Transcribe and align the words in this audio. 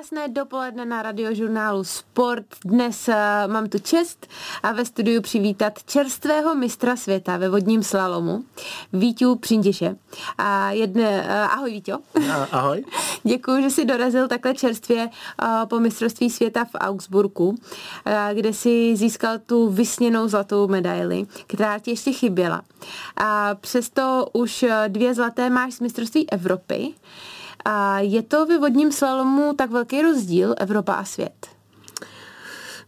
Krásné 0.00 0.28
dopoledne 0.28 0.84
na 0.84 1.02
radiožurnálu 1.02 1.84
Sport. 1.84 2.44
Dnes 2.64 3.08
uh, 3.08 3.14
mám 3.52 3.68
tu 3.68 3.78
čest 3.78 4.26
a 4.62 4.72
ve 4.72 4.84
studiu 4.84 5.22
přivítat 5.22 5.84
čerstvého 5.84 6.54
mistra 6.54 6.96
světa 6.96 7.36
ve 7.36 7.48
vodním 7.48 7.82
slalomu, 7.82 8.44
Víťu 8.92 9.36
Přindiše. 9.36 9.96
A 10.38 10.70
jedne, 10.70 11.20
uh, 11.20 11.52
ahoj 11.52 11.70
Víťo. 11.70 11.98
Ahoj. 12.52 12.84
Děkuji, 13.22 13.62
že 13.62 13.70
jsi 13.70 13.84
dorazil 13.84 14.28
takhle 14.28 14.54
čerstvě 14.54 15.06
uh, 15.06 15.48
po 15.68 15.80
mistrovství 15.80 16.30
světa 16.30 16.64
v 16.64 16.74
Augsburgu, 16.74 17.48
uh, 17.48 17.56
kde 18.32 18.52
si 18.52 18.96
získal 18.96 19.38
tu 19.38 19.68
vysněnou 19.68 20.28
zlatou 20.28 20.68
medaili, 20.68 21.26
která 21.46 21.78
ti 21.78 21.90
ještě 21.90 22.12
chyběla. 22.12 22.62
A 23.16 23.54
přesto 23.54 24.26
už 24.32 24.64
dvě 24.88 25.14
zlaté 25.14 25.50
máš 25.50 25.74
z 25.74 25.80
mistrovství 25.80 26.30
Evropy. 26.30 26.94
A 27.64 28.00
je 28.00 28.22
to 28.22 28.46
ve 28.46 28.58
vodním 28.58 28.92
slalomu 28.92 29.54
tak 29.54 29.70
velký 29.70 30.02
rozdíl 30.02 30.54
Evropa 30.58 30.92
a 30.92 31.04
svět? 31.04 31.46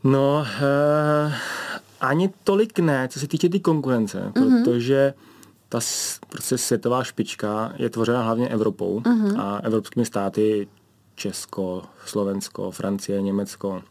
No, 0.04 0.38
uh, 0.38 1.32
ani 2.00 2.30
tolik 2.44 2.78
ne, 2.78 3.08
co 3.08 3.20
se 3.20 3.28
týče 3.28 3.48
té 3.48 3.52
tý 3.52 3.60
konkurence, 3.60 4.22
mm-hmm. 4.24 4.62
protože 4.64 5.14
ta 5.68 5.80
prostě 6.28 6.58
světová 6.58 7.04
špička 7.04 7.72
je 7.76 7.90
tvořena 7.90 8.22
hlavně 8.22 8.48
Evropou 8.48 9.00
mm-hmm. 9.00 9.40
a 9.40 9.56
evropskými 9.56 10.06
státy 10.06 10.68
Česko, 11.14 11.82
Slovensko, 12.04 12.70
Francie, 12.70 13.22
Německo, 13.22 13.82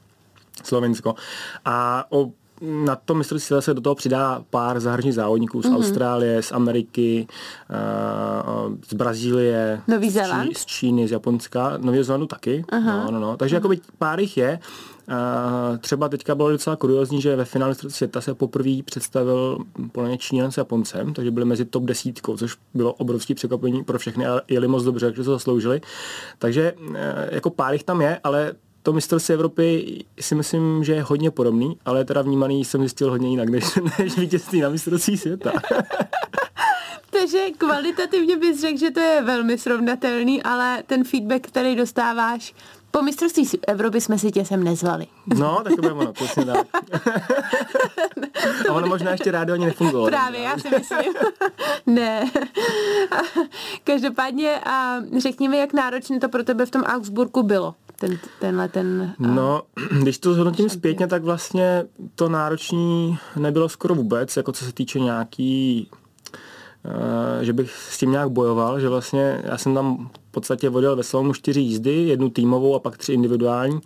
Slovensko. 0.63 1.15
A 1.65 2.05
o 2.09 2.31
na 2.61 2.95
to 2.95 3.15
mistrovství 3.15 3.45
světa 3.45 3.61
se 3.61 3.73
do 3.73 3.81
toho 3.81 3.95
přidá 3.95 4.43
pár 4.49 4.79
zahraničních 4.79 5.13
závodníků 5.13 5.61
z 5.61 5.65
mm-hmm. 5.65 5.75
Austrálie, 5.75 6.43
z 6.43 6.51
Ameriky, 6.51 7.27
uh, 7.69 8.75
z 8.89 8.93
Brazílie, 8.93 9.81
Nový 9.87 10.09
z, 10.09 10.21
Čí, 10.21 10.53
z 10.53 10.65
Číny, 10.65 11.07
z 11.07 11.11
Japonska, 11.11 11.77
Nový 11.77 12.03
Zélandu 12.03 12.27
taky. 12.27 12.65
Aha. 12.71 13.05
No, 13.05 13.11
no, 13.11 13.19
no. 13.19 13.37
Takže 13.37 13.59
uh-huh. 13.59 13.81
pár 13.97 14.19
jich 14.19 14.37
je. 14.37 14.59
Uh, 15.07 15.77
třeba 15.77 16.09
teďka 16.09 16.35
bylo 16.35 16.51
docela 16.51 16.75
kuriozní, 16.75 17.21
že 17.21 17.35
ve 17.35 17.45
finále 17.45 17.75
světa 17.75 18.21
se 18.21 18.33
poprvé 18.33 18.83
představil 18.85 19.57
podle 19.91 20.17
Číňan 20.17 20.51
s 20.51 20.57
Japoncem, 20.57 21.13
takže 21.13 21.31
byli 21.31 21.45
mezi 21.45 21.65
top 21.65 21.83
desítkou, 21.83 22.37
což 22.37 22.57
bylo 22.73 22.93
obrovské 22.93 23.35
překvapení 23.35 23.83
pro 23.83 23.99
všechny 23.99 24.27
a 24.27 24.41
jeli 24.47 24.67
moc 24.67 24.83
dobře, 24.83 25.05
takže 25.05 25.23
to 25.23 25.31
zasloužili. 25.31 25.81
Takže 26.37 26.73
uh, 26.73 26.95
jako 27.31 27.49
pár 27.49 27.73
jich 27.73 27.83
tam 27.83 28.01
je, 28.01 28.19
ale 28.23 28.53
to 28.83 28.93
mistrovství 28.93 29.33
Evropy 29.33 29.97
si 30.19 30.35
myslím, 30.35 30.83
že 30.83 30.93
je 30.93 31.03
hodně 31.03 31.31
podobný, 31.31 31.77
ale 31.85 32.05
teda 32.05 32.21
vnímaný 32.21 32.65
jsem 32.65 32.81
zjistil 32.81 33.09
hodně 33.09 33.29
jinak, 33.29 33.49
než, 33.49 33.65
než 33.99 34.17
vítězství 34.17 34.61
na 34.61 34.69
mistrovství 34.69 35.17
světa. 35.17 35.51
Takže 37.11 37.45
kvalitativně 37.57 38.37
bys 38.37 38.61
řekl, 38.61 38.77
že 38.77 38.91
to 38.91 38.99
je 38.99 39.21
velmi 39.21 39.57
srovnatelný, 39.57 40.43
ale 40.43 40.83
ten 40.87 41.03
feedback, 41.03 41.47
který 41.47 41.75
dostáváš, 41.75 42.53
po 42.91 43.01
mistrovství 43.01 43.49
Evropy 43.67 44.01
jsme 44.01 44.17
si 44.17 44.31
tě 44.31 44.45
sem 44.45 44.63
nezvali. 44.63 45.07
No, 45.25 45.61
tak 45.63 45.75
to 45.75 45.81
bude 45.81 45.93
ono, 45.93 46.13
přesně 46.13 46.45
tak. 46.45 46.67
A 48.69 48.73
ono 48.73 48.87
možná 48.87 49.11
ještě 49.11 49.31
rádio 49.31 49.53
ani 49.53 49.65
nefungovalo. 49.65 50.07
Právě, 50.07 50.41
já 50.41 50.57
si 50.57 50.69
myslím. 50.69 51.13
ne. 51.85 52.31
Každopádně 53.83 54.59
a 54.65 54.97
řekni 55.17 55.49
mi, 55.49 55.57
jak 55.57 55.73
náročné 55.73 56.19
to 56.19 56.29
pro 56.29 56.43
tebe 56.43 56.65
v 56.65 56.71
tom 56.71 56.81
Augsburgu 56.81 57.43
bylo 57.43 57.75
ten, 58.01 58.19
tenhle 58.39 58.69
ten... 58.69 59.13
No, 59.19 59.61
když 60.01 60.17
to 60.17 60.33
zhodnotím 60.33 60.69
zpětně, 60.69 61.07
tak 61.07 61.23
vlastně 61.23 61.85
to 62.15 62.29
náročný 62.29 63.17
nebylo 63.35 63.69
skoro 63.69 63.95
vůbec, 63.95 64.37
jako 64.37 64.51
co 64.51 64.65
se 64.65 64.73
týče 64.73 64.99
nějaký 64.99 65.87
Uh, 66.85 67.43
že 67.43 67.53
bych 67.53 67.71
s 67.71 67.97
tím 67.97 68.11
nějak 68.11 68.29
bojoval, 68.29 68.79
že 68.79 68.89
vlastně 68.89 69.41
já 69.43 69.57
jsem 69.57 69.73
tam 69.73 70.09
v 70.29 70.31
podstatě 70.31 70.69
vodil 70.69 70.95
ve 70.95 71.03
slomu 71.03 71.33
čtyři 71.33 71.59
jízdy, 71.59 71.93
jednu 71.93 72.29
týmovou 72.29 72.75
a 72.75 72.79
pak 72.79 72.97
tři 72.97 73.13
individuální. 73.13 73.79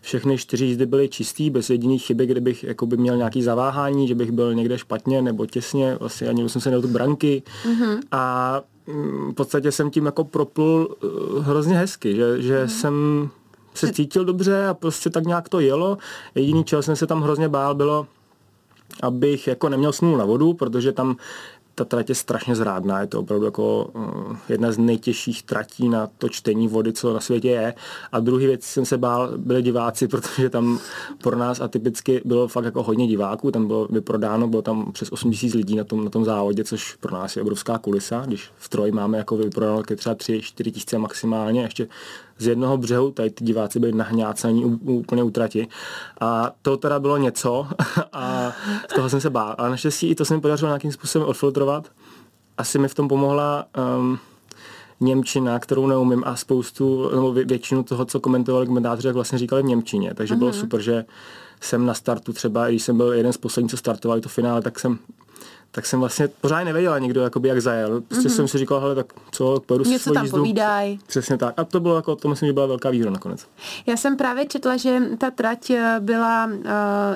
Všechny 0.00 0.38
čtyři 0.38 0.64
jízdy 0.64 0.86
byly 0.86 1.08
čistý, 1.08 1.50
bez 1.50 1.70
jediných 1.70 2.06
chyby, 2.06 2.26
kde 2.26 2.40
bych 2.40 2.64
by 2.84 2.96
měl 2.96 3.16
nějaký 3.16 3.42
zaváhání, 3.42 4.08
že 4.08 4.14
bych 4.14 4.32
byl 4.32 4.54
někde 4.54 4.78
špatně 4.78 5.22
nebo 5.22 5.46
těsně, 5.46 5.96
vlastně 6.00 6.28
ani 6.28 6.48
jsem 6.48 6.60
se 6.62 6.70
nedal 6.70 6.82
tu 6.82 6.88
branky. 6.88 7.42
Mm-hmm. 7.64 7.98
A 8.12 8.60
mm, 8.86 9.32
v 9.32 9.34
podstatě 9.34 9.72
jsem 9.72 9.90
tím 9.90 10.06
jako 10.06 10.24
proplul 10.24 10.96
uh, 11.02 11.44
hrozně 11.44 11.76
hezky, 11.76 12.16
že, 12.16 12.42
že 12.42 12.64
mm-hmm. 12.64 12.66
jsem 12.66 13.28
se 13.74 13.92
cítil 13.92 14.24
dobře 14.24 14.66
a 14.66 14.74
prostě 14.74 15.10
tak 15.10 15.24
nějak 15.24 15.48
to 15.48 15.60
jelo. 15.60 15.98
Jediný, 16.34 16.64
čeho 16.64 16.82
jsem 16.82 16.96
se 16.96 17.06
tam 17.06 17.22
hrozně 17.22 17.48
bál, 17.48 17.74
bylo, 17.74 18.06
abych 19.02 19.46
jako 19.46 19.68
neměl 19.68 19.92
snul 19.92 20.16
na 20.16 20.24
vodu, 20.24 20.54
protože 20.54 20.92
tam 20.92 21.16
ta 21.78 21.84
trať 21.84 22.08
je 22.08 22.14
strašně 22.14 22.56
zrádná, 22.56 23.00
je 23.00 23.06
to 23.06 23.20
opravdu 23.20 23.44
jako 23.44 23.84
uh, 23.84 24.36
jedna 24.48 24.72
z 24.72 24.78
nejtěžších 24.78 25.42
tratí 25.42 25.88
na 25.88 26.08
to 26.18 26.28
čtení 26.28 26.68
vody, 26.68 26.92
co 26.92 27.14
na 27.14 27.20
světě 27.20 27.48
je. 27.48 27.74
A 28.12 28.20
druhý 28.20 28.46
věc 28.46 28.64
jsem 28.64 28.84
se 28.84 28.98
bál, 28.98 29.32
byli 29.36 29.62
diváci, 29.62 30.08
protože 30.14 30.50
tam 30.50 30.78
pro 31.22 31.36
nás 31.36 31.60
atypicky 31.60 32.22
bylo 32.24 32.48
fakt 32.48 32.64
jako 32.64 32.82
hodně 32.82 33.06
diváků, 33.06 33.50
tam 33.50 33.66
bylo 33.66 33.88
vyprodáno, 33.90 34.48
bylo 34.48 34.62
tam 34.62 34.92
přes 34.92 35.12
8 35.12 35.32
000 35.42 35.54
lidí 35.54 35.76
na 35.76 35.84
tom, 35.84 36.04
na 36.04 36.10
tom 36.10 36.24
závodě, 36.24 36.64
což 36.64 36.94
pro 36.94 37.14
nás 37.14 37.36
je 37.36 37.42
obrovská 37.42 37.78
kulisa, 37.78 38.22
když 38.26 38.50
v 38.56 38.68
troj 38.68 38.92
máme 38.92 39.18
jako 39.18 39.36
vyprodáno 39.36 39.82
třeba 39.96 40.14
3-4 40.14 40.72
tisíce 40.72 40.98
maximálně, 40.98 41.60
ještě 41.60 41.88
z 42.38 42.46
jednoho 42.46 42.76
břehu, 42.76 43.10
tady 43.10 43.30
ty 43.30 43.44
diváci 43.44 43.80
byli 43.80 43.92
nahňácení 43.92 44.64
úplně 44.84 45.22
utrati. 45.22 45.68
A 46.20 46.52
to 46.62 46.76
teda 46.76 47.00
bylo 47.00 47.16
něco 47.16 47.66
a 48.12 48.52
z 48.90 48.94
toho 48.94 49.10
jsem 49.10 49.20
se 49.20 49.30
bál. 49.30 49.54
Ale 49.58 49.70
naštěstí 49.70 50.06
i 50.06 50.14
to 50.14 50.24
se 50.24 50.34
mi 50.34 50.40
podařilo 50.40 50.68
nějakým 50.68 50.92
způsobem 50.92 51.28
odfiltrovat. 51.28 51.90
Asi 52.58 52.78
mi 52.78 52.88
v 52.88 52.94
tom 52.94 53.08
pomohla 53.08 53.64
um, 53.98 54.18
Němčina, 55.00 55.58
kterou 55.58 55.86
neumím 55.86 56.22
a 56.26 56.36
spoustu, 56.36 57.10
nebo 57.10 57.32
většinu 57.32 57.82
toho, 57.82 58.04
co 58.04 58.20
komentovali 58.20 58.66
komentátoři, 58.66 59.08
jak 59.08 59.14
vlastně 59.14 59.38
říkali 59.38 59.62
v 59.62 59.66
Němčině. 59.66 60.14
Takže 60.14 60.34
uh-huh. 60.34 60.38
bylo 60.38 60.50
mhm. 60.50 60.60
super, 60.60 60.80
že 60.80 61.04
jsem 61.60 61.86
na 61.86 61.94
startu 61.94 62.32
třeba, 62.32 62.68
když 62.68 62.82
jsem 62.82 62.96
byl 62.96 63.12
jeden 63.12 63.32
z 63.32 63.36
posledních, 63.36 63.70
co 63.70 63.76
startovali 63.76 64.20
to 64.20 64.28
finále, 64.28 64.62
tak 64.62 64.78
jsem 64.78 64.98
tak 65.70 65.86
jsem 65.86 66.00
vlastně 66.00 66.28
pořád 66.40 66.64
nevěděla 66.64 66.98
nikdo, 66.98 67.20
jakoby, 67.20 67.48
jak 67.48 67.62
zajel. 67.62 68.00
Prostě 68.00 68.28
mm-hmm. 68.28 68.34
jsem 68.34 68.48
si 68.48 68.58
říkal, 68.58 68.80
hele, 68.80 68.94
tak 68.94 69.12
co, 69.30 69.62
pojedu 69.66 69.84
Něco 69.84 70.02
svoji 70.02 70.14
tam 70.14 70.24
jízdu. 70.24 70.38
povídaj. 70.38 70.98
Přesně 71.06 71.36
tak. 71.36 71.54
A 71.56 71.64
to 71.64 71.80
bylo 71.80 71.96
jako, 71.96 72.16
to 72.16 72.28
myslím, 72.28 72.46
že 72.46 72.52
byla 72.52 72.66
velká 72.66 72.90
výhoda 72.90 73.10
nakonec. 73.10 73.46
Já 73.86 73.96
jsem 73.96 74.16
právě 74.16 74.46
četla, 74.46 74.76
že 74.76 75.00
ta 75.18 75.30
trať 75.30 75.70
eh, 75.70 75.96
byla 76.00 76.46
uh, 76.46 76.62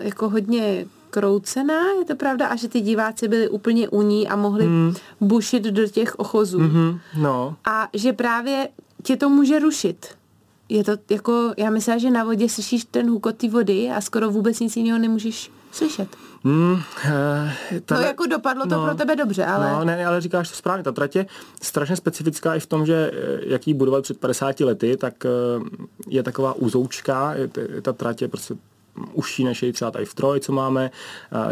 jako 0.01 0.29
hodně 0.29 0.87
kroucená, 1.11 1.81
je 1.99 2.05
to 2.05 2.17
pravda, 2.17 2.47
a 2.47 2.57
že 2.57 2.69
ty 2.69 2.81
diváci 2.81 3.29
byli 3.29 3.49
úplně 3.49 3.89
u 3.89 4.03
ní 4.03 4.29
a 4.29 4.37
mohli 4.37 4.67
mm. 4.67 4.95
bušit 5.21 5.63
do 5.63 5.89
těch 5.89 6.19
ochozů. 6.19 6.59
Mm-hmm, 6.59 6.99
no. 7.21 7.57
A 7.65 7.89
že 7.93 8.13
právě 8.13 8.69
tě 9.03 9.17
to 9.17 9.29
může 9.29 9.59
rušit. 9.59 10.07
Je 10.69 10.85
to 10.85 10.93
jako, 11.11 11.53
já 11.57 11.71
myslím, 11.71 11.99
že 11.99 12.11
na 12.11 12.25
vodě 12.25 12.49
slyšíš 12.49 12.85
ten 12.85 13.11
hukot 13.11 13.37
té 13.37 13.49
vody 13.49 13.91
a 13.91 14.01
skoro 14.01 14.31
vůbec 14.31 14.61
nic 14.61 14.77
jiného 14.77 14.99
nemůžeš 14.99 15.51
slyšet. 15.73 16.09
Hmm, 16.45 16.73
uh, 16.73 16.81
no 17.91 18.01
jako 18.01 18.27
dopadlo 18.27 18.67
to 18.67 18.75
no, 18.75 18.85
pro 18.85 18.95
tebe 18.95 19.17
dobře, 19.17 19.45
ale... 19.45 19.73
No, 19.73 19.85
ne, 19.85 20.07
ale 20.07 20.21
říkáš 20.21 20.49
to 20.51 20.57
správně. 20.57 20.85
Ta 20.85 20.93
trať 20.93 21.17
je 21.17 21.27
strašně 21.63 21.97
specifická 21.97 22.55
i 22.55 22.61
v 22.61 22.67
tom, 22.67 22.87
že 22.87 23.11
eh, 23.15 23.41
jak 23.47 23.67
ji 23.67 23.75
budovali 23.75 24.03
před 24.03 24.19
50 24.19 24.61
lety, 24.61 24.97
tak 24.97 25.15
uh, 25.25 25.67
je 26.09 26.23
taková 26.23 26.53
úzoučka, 26.53 27.35
je, 27.35 27.49
ta 27.83 27.93
trať 27.93 28.23
je 28.23 28.29
prostě 28.29 28.55
užší 29.13 29.45
než 29.45 29.63
je 29.63 29.73
třeba 29.73 29.91
tady 29.91 30.05
v 30.05 30.15
Troj, 30.15 30.41
co 30.41 30.53
máme. 30.53 30.91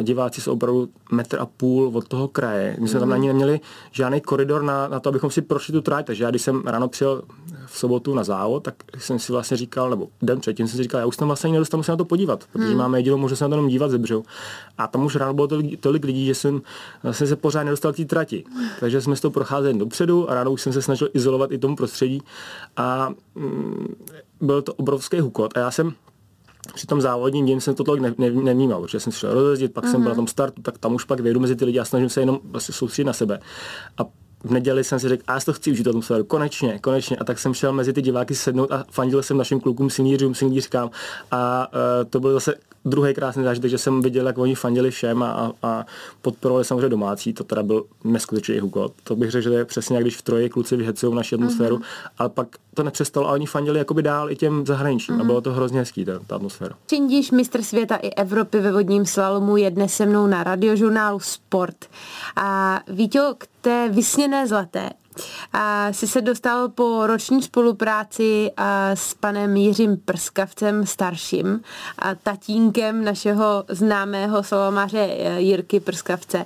Diváci 0.03 0.41
jsou 0.41 0.53
opravdu 0.53 0.89
metr 1.12 1.39
a 1.41 1.47
půl 1.47 1.91
od 1.95 2.09
toho 2.09 2.28
kraje. 2.28 2.77
My 2.81 2.89
jsme 2.89 2.99
mm. 2.99 3.01
tam 3.01 3.09
na 3.09 3.17
ní 3.17 3.27
neměli 3.27 3.61
žádný 3.91 4.21
koridor 4.21 4.62
na, 4.62 4.89
na 4.89 5.01
to, 5.01 5.09
abychom 5.09 5.31
si 5.31 5.43
prošli 5.43 5.73
tu 5.73 5.81
trať. 5.81 6.06
Takže 6.06 6.25
já, 6.25 6.31
když 6.31 6.43
jsem 6.43 6.62
ráno 6.67 6.89
přijel 6.89 7.23
v 7.67 7.78
sobotu 7.78 8.15
na 8.15 8.25
závod, 8.25 8.62
tak 8.62 8.75
jsem 8.99 9.19
si 9.19 9.33
vlastně 9.33 9.56
říkal, 9.56 9.91
nebo 9.91 10.09
den 10.23 10.41
předtím 10.41 10.69
jsem 10.69 10.77
si 10.77 10.83
říkal, 10.83 11.01
já 11.01 11.06
už 11.06 11.17
tam 11.17 11.28
vlastně 11.28 11.49
ani 11.49 11.53
nedostanu 11.53 11.83
se 11.83 11.93
na 11.93 11.97
to 11.97 12.05
podívat, 12.05 12.45
protože 12.53 12.73
mm. 12.73 12.77
máme 12.77 12.99
jedinou 12.99 13.17
možnost 13.17 13.39
se 13.39 13.45
na 13.45 13.49
to 13.49 13.55
jenom 13.55 13.69
dívat 13.69 13.91
ze 13.91 13.99
břehu. 13.99 14.25
A 14.78 14.87
tam 14.87 15.05
už 15.05 15.17
ráno 15.17 15.34
bylo 15.34 15.47
tolik, 15.47 15.81
tolik 15.81 16.05
lidí, 16.05 16.27
že 16.27 16.34
jsem 16.34 16.62
vlastně 17.03 17.27
se 17.27 17.37
pořád 17.37 17.62
nedostal 17.62 17.93
k 17.93 17.97
té 17.97 18.05
trati. 18.05 18.45
Takže 18.81 19.01
jsme 19.01 19.17
s 19.17 19.21
to 19.21 19.31
procházeli 19.31 19.78
dopředu 19.78 20.31
a 20.31 20.34
ráno 20.34 20.53
už 20.53 20.62
jsem 20.62 20.72
se 20.72 20.83
snažil 20.83 21.09
izolovat 21.15 21.53
i 21.53 21.59
tomu 21.59 21.77
prostředí. 21.77 22.22
A 22.77 23.09
mm, 23.34 23.95
byl 24.41 24.62
to 24.62 24.75
obrovský 24.75 25.21
hukot. 25.21 25.57
A 25.57 25.61
já 25.61 25.71
jsem 25.71 25.93
při 26.74 26.86
tom 26.86 27.01
závodním 27.01 27.47
dění 27.47 27.60
jsem 27.60 27.74
to 27.74 27.84
tolik 27.84 28.03
ne, 28.03 28.15
ne, 28.18 28.30
nevnímal, 28.30 28.83
protože 28.83 29.01
jsem 29.01 29.12
šel 29.12 29.34
rozjezdit, 29.34 29.72
pak 29.72 29.84
uh-huh. 29.84 29.91
jsem 29.91 30.01
byl 30.03 30.09
na 30.09 30.15
tom 30.15 30.27
startu, 30.27 30.62
tak 30.62 30.78
tam 30.78 30.95
už 30.95 31.04
pak 31.04 31.21
vědu 31.21 31.41
mezi 31.41 31.57
ty 31.57 31.65
lidi 31.65 31.78
a 31.78 31.84
snažím 31.84 32.09
se 32.09 32.21
jenom 32.21 32.39
vlastně 32.45 32.74
soustředit 32.74 33.07
na 33.07 33.12
sebe. 33.12 33.41
A 33.98 34.04
v 34.45 34.51
neděli 34.51 34.84
jsem 34.84 35.01
si 35.01 35.09
řekl, 35.09 35.22
a 35.27 35.34
já 35.34 35.41
to 35.41 35.53
chci 35.53 35.72
užít 35.72 35.86
atmosféru, 35.86 36.24
konečně, 36.24 36.78
konečně. 36.78 37.16
A 37.16 37.24
tak 37.24 37.39
jsem 37.39 37.54
šel 37.54 37.72
mezi 37.72 37.92
ty 37.92 38.03
diváky 38.03 38.34
sednout 38.34 38.72
a 38.72 38.84
fandil 38.91 39.22
jsem 39.22 39.36
našim 39.36 39.60
klukům, 39.60 39.91
silnířům, 39.91 40.34
silnířkám. 40.34 40.91
A 41.30 41.68
uh, 41.72 42.10
to 42.10 42.21
bylo 42.21 42.33
zase 42.33 42.54
druhý 42.84 43.15
krásný 43.15 43.44
zážitek, 43.44 43.71
že 43.71 43.78
jsem 43.78 44.03
viděl, 44.03 44.27
jak 44.27 44.38
oni 44.38 44.54
fandili 44.54 44.91
všem 44.91 45.22
a, 45.22 45.53
a 45.62 45.86
podporovali 46.22 46.65
samozřejmě 46.65 46.88
domácí, 46.88 47.32
to 47.32 47.44
teda 47.44 47.62
byl 47.62 47.84
neskutečný 48.04 48.60
hukot. 48.60 48.92
To 49.04 49.16
bych 49.16 49.30
řekl, 49.30 49.42
že 49.42 49.50
je 49.50 49.65
přesně 49.65 49.97
jak 49.97 50.04
když 50.04 50.16
v 50.16 50.22
troji 50.22 50.48
kluci 50.48 50.77
vyhecují 50.77 51.15
naši 51.15 51.34
atmosféru, 51.34 51.77
mm-hmm. 51.77 52.10
ale 52.18 52.28
pak 52.28 52.48
to 52.74 52.82
nepřestalo 52.82 53.28
a 53.28 53.32
oni 53.32 53.47
fandili 53.47 53.78
jakoby 53.78 54.03
dál 54.03 54.30
i 54.30 54.36
těm 54.36 54.66
zahraničím 54.66 55.15
mm-hmm. 55.15 55.21
a 55.21 55.24
bylo 55.24 55.41
to 55.41 55.53
hrozně 55.53 55.78
hezký, 55.78 56.04
ta, 56.04 56.12
ta 56.27 56.36
atmosféra. 56.36 56.74
Čindíš 56.86 57.30
mistr 57.30 57.62
světa 57.62 57.97
i 57.97 58.10
Evropy 58.10 58.60
ve 58.60 58.72
vodním 58.72 59.06
slalomu 59.06 59.56
je 59.56 59.71
dnes 59.71 59.94
se 59.94 60.06
mnou 60.06 60.26
na 60.26 60.44
radiožurnálu 60.44 61.21
Sport. 61.21 61.76
A 62.36 62.80
Víťo, 62.88 63.34
k 63.38 63.47
té 63.60 63.88
vysněné 63.88 64.47
zlaté 64.47 64.91
A 65.53 65.92
jsi 65.92 66.07
se 66.07 66.21
dostal 66.21 66.68
po 66.68 67.07
roční 67.07 67.42
spolupráci 67.42 68.51
a 68.57 68.91
s 68.95 69.15
panem 69.15 69.57
Jiřím 69.57 69.97
Prskavcem 70.04 70.86
starším 70.86 71.60
a 71.98 72.15
tatínkem 72.15 73.04
našeho 73.04 73.65
známého 73.68 74.42
slovomaře 74.42 75.09
eh, 75.10 75.41
Jirky 75.41 75.80
Prskavce. 75.80 76.45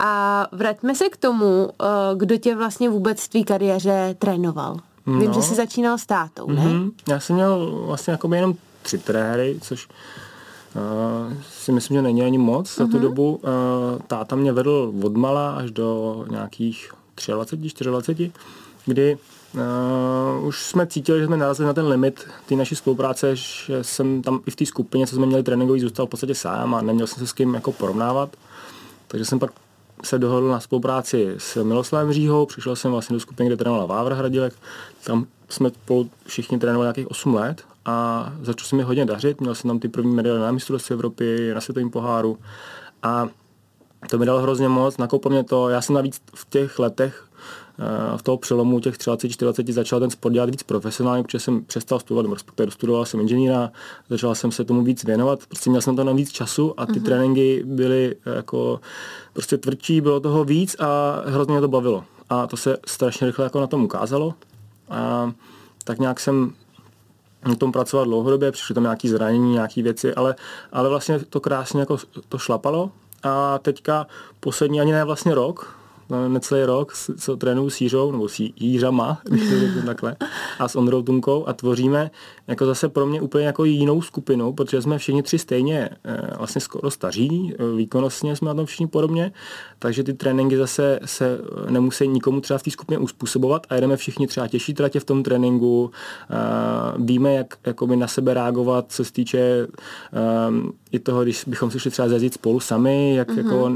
A 0.00 0.46
vraťme 0.52 0.94
se 0.94 1.08
k 1.08 1.16
tomu, 1.16 1.68
eh, 1.82 1.84
kdo 2.16 2.36
tě 2.36 2.56
vlastně 2.56 2.88
vůbec 2.88 3.20
v 3.24 3.28
tvý 3.28 3.44
kariéře 3.44 4.14
trénoval. 4.18 4.76
Vím, 5.06 5.18
No. 5.28 5.32
že 5.34 5.42
jsi 5.42 5.54
začínal 5.54 5.98
s 5.98 6.06
tátou, 6.06 6.46
ne? 6.50 6.64
Mhm. 6.64 6.90
Já 7.08 7.20
jsem 7.20 7.36
měl 7.36 7.82
vlastně 7.86 8.10
jako 8.10 8.34
jenom 8.34 8.54
tři 8.82 8.98
trenéry, 8.98 9.58
což 9.62 9.88
uh, 9.88 11.32
si 11.50 11.72
myslím, 11.72 11.96
že 11.96 12.02
není 12.02 12.22
ani 12.22 12.38
moc 12.38 12.76
za 12.76 12.86
tu 12.86 12.98
dobu. 12.98 13.34
Uh, 13.42 13.50
táta 14.06 14.36
mě 14.36 14.52
vedl 14.52 14.92
od 15.02 15.16
mala 15.16 15.50
až 15.50 15.70
do 15.70 16.24
nějakých 16.30 16.92
23, 17.26 17.84
24, 17.84 18.32
kdy 18.86 19.18
uh, 19.54 20.46
už 20.46 20.64
jsme 20.64 20.86
cítili, 20.86 21.20
že 21.20 21.26
jsme 21.26 21.36
narazili 21.36 21.66
na 21.66 21.74
ten 21.74 21.86
limit 21.86 22.26
té 22.46 22.54
naší 22.56 22.76
spolupráce, 22.76 23.36
že 23.36 23.84
jsem 23.84 24.22
tam 24.22 24.40
i 24.46 24.50
v 24.50 24.56
té 24.56 24.66
skupině, 24.66 25.06
co 25.06 25.16
jsme 25.16 25.26
měli 25.26 25.42
tréninkový, 25.42 25.80
zůstal 25.80 26.06
v 26.06 26.10
podstatě 26.10 26.34
sám 26.34 26.74
a 26.74 26.82
neměl 26.82 27.06
jsem 27.06 27.18
se 27.18 27.26
s 27.26 27.32
kým 27.32 27.54
jako 27.54 27.72
porovnávat. 27.72 28.36
Takže 29.08 29.24
jsem 29.24 29.38
pak 29.38 29.50
se 30.04 30.18
dohodl 30.18 30.48
na 30.48 30.60
spolupráci 30.60 31.34
s 31.38 31.62
Miloslavem 31.62 32.12
Říhou, 32.12 32.46
přišel 32.46 32.76
jsem 32.76 32.90
vlastně 32.90 33.14
do 33.14 33.20
skupiny, 33.20 33.48
kde 33.48 33.56
trénovala 33.56 33.86
Vávr 33.86 34.12
Hradilek, 34.12 34.54
tam 35.04 35.26
jsme 35.48 35.70
spolu 35.70 36.10
všichni 36.26 36.58
trénovali 36.58 36.86
nějakých 36.86 37.10
8 37.10 37.34
let 37.34 37.62
a 37.84 38.32
začal 38.42 38.66
se 38.66 38.76
mi 38.76 38.82
hodně 38.82 39.04
dařit, 39.04 39.40
měl 39.40 39.54
jsem 39.54 39.68
tam 39.68 39.78
ty 39.78 39.88
první 39.88 40.14
medaile 40.14 40.40
na 40.40 40.52
mistrovství 40.52 40.92
Evropy, 40.92 41.54
na 41.54 41.60
světovém 41.60 41.90
poháru. 41.90 42.38
A 43.02 43.28
to 44.08 44.18
mi 44.18 44.26
dalo 44.26 44.40
hrozně 44.40 44.68
moc, 44.68 44.96
nakoupil 44.96 45.30
mě 45.30 45.44
to, 45.44 45.68
já 45.68 45.82
jsem 45.82 45.94
navíc 45.94 46.20
v 46.34 46.50
těch 46.50 46.78
letech 46.78 47.24
eh, 47.78 48.18
v 48.18 48.22
toho 48.22 48.36
přelomu 48.36 48.80
těch 48.80 48.96
30-40 48.96 49.72
začal 49.72 50.00
ten 50.00 50.10
sport 50.10 50.32
dělat 50.32 50.50
víc 50.50 50.62
profesionálně, 50.62 51.22
protože 51.22 51.38
jsem 51.38 51.64
přestal 51.64 52.00
studovat, 52.00 52.32
respektive 52.32 52.66
dostudoval 52.66 53.04
jsem 53.04 53.20
inženýra, 53.20 53.70
začal 54.10 54.34
jsem 54.34 54.52
se 54.52 54.64
tomu 54.64 54.82
víc 54.82 55.04
věnovat, 55.04 55.46
prostě 55.46 55.70
měl 55.70 55.82
jsem 55.82 55.96
tam 55.96 56.16
víc 56.16 56.32
času 56.32 56.80
a 56.80 56.86
ty 56.86 56.92
mm-hmm. 56.92 57.04
tréninky 57.04 57.62
byly 57.66 58.16
eh, 58.26 58.36
jako 58.36 58.80
prostě 59.32 59.58
tvrdší, 59.58 60.00
bylo 60.00 60.20
toho 60.20 60.44
víc 60.44 60.76
a 60.78 61.22
hrozně 61.26 61.52
mě 61.52 61.60
to 61.60 61.68
bavilo. 61.68 62.04
A 62.30 62.46
to 62.46 62.56
se 62.56 62.76
strašně 62.86 63.26
rychle 63.26 63.44
jako 63.44 63.60
na 63.60 63.66
tom 63.66 63.84
ukázalo. 63.84 64.34
A 64.90 65.32
tak 65.84 65.98
nějak 65.98 66.20
jsem 66.20 66.52
na 67.46 67.54
tom 67.54 67.72
pracoval 67.72 68.06
dlouhodobě, 68.06 68.52
přišly 68.52 68.74
tam 68.74 68.82
nějaké 68.82 69.08
zranění, 69.08 69.52
nějaké 69.52 69.82
věci, 69.82 70.14
ale, 70.14 70.34
ale 70.72 70.88
vlastně 70.88 71.18
to 71.18 71.40
krásně 71.40 71.80
jako 71.80 71.96
to 72.28 72.38
šlapalo. 72.38 72.90
A 73.22 73.58
teďka 73.58 74.06
poslední 74.40 74.80
ani 74.80 74.92
ne 74.92 75.04
vlastně 75.04 75.34
rok, 75.34 75.76
necelý 76.28 76.64
rok, 76.64 76.92
co 77.18 77.36
trénuju 77.36 77.70
s 77.70 77.80
Jířou, 77.80 78.12
nebo 78.12 78.28
s 78.28 78.40
Jí- 78.40 78.54
Jířama, 78.56 79.18
když 79.24 79.42
to 79.80 79.86
takhle, 79.86 80.16
a 80.60 80.68
s 80.68 80.76
Ondrou 80.76 81.02
Tunkou 81.02 81.48
a 81.48 81.52
tvoříme 81.52 82.10
jako 82.46 82.66
zase 82.66 82.88
pro 82.88 83.06
mě 83.06 83.20
úplně 83.20 83.46
jako 83.46 83.64
jinou 83.64 84.02
skupinu, 84.02 84.52
protože 84.52 84.82
jsme 84.82 84.98
všichni 84.98 85.22
tři 85.22 85.38
stejně 85.38 85.88
eh, 86.04 86.36
vlastně 86.38 86.60
skoro 86.60 86.90
staří, 86.90 87.54
eh, 87.58 87.76
výkonnostně 87.76 88.36
jsme 88.36 88.48
na 88.48 88.54
tom 88.54 88.66
všichni 88.66 88.86
podobně, 88.86 89.32
takže 89.78 90.04
ty 90.04 90.14
tréninky 90.14 90.56
zase 90.56 91.00
se 91.04 91.38
nemusí 91.70 92.08
nikomu 92.08 92.40
třeba 92.40 92.58
v 92.58 92.62
té 92.62 92.70
skupině 92.70 92.98
uspůsobovat 92.98 93.66
a 93.70 93.74
jedeme 93.74 93.96
všichni 93.96 94.26
třeba 94.26 94.48
těžší 94.48 94.74
tratě 94.74 95.00
v 95.00 95.04
tom 95.04 95.22
tréninku, 95.22 95.90
eh, 96.30 96.34
víme, 96.98 97.34
jak 97.34 97.54
jakoby 97.66 97.96
na 97.96 98.08
sebe 98.08 98.34
reagovat, 98.34 98.84
co 98.88 99.04
se 99.04 99.12
týče 99.12 99.66
um, 100.48 100.72
i 100.92 100.98
toho, 100.98 101.22
když 101.22 101.44
bychom 101.46 101.70
si 101.70 101.80
šli 101.80 101.90
třeba 101.90 102.08
zjezdit 102.08 102.34
spolu 102.34 102.60
sami, 102.60 103.14
jak 103.14 103.28
mm-hmm. 103.28 103.36
jako, 103.36 103.70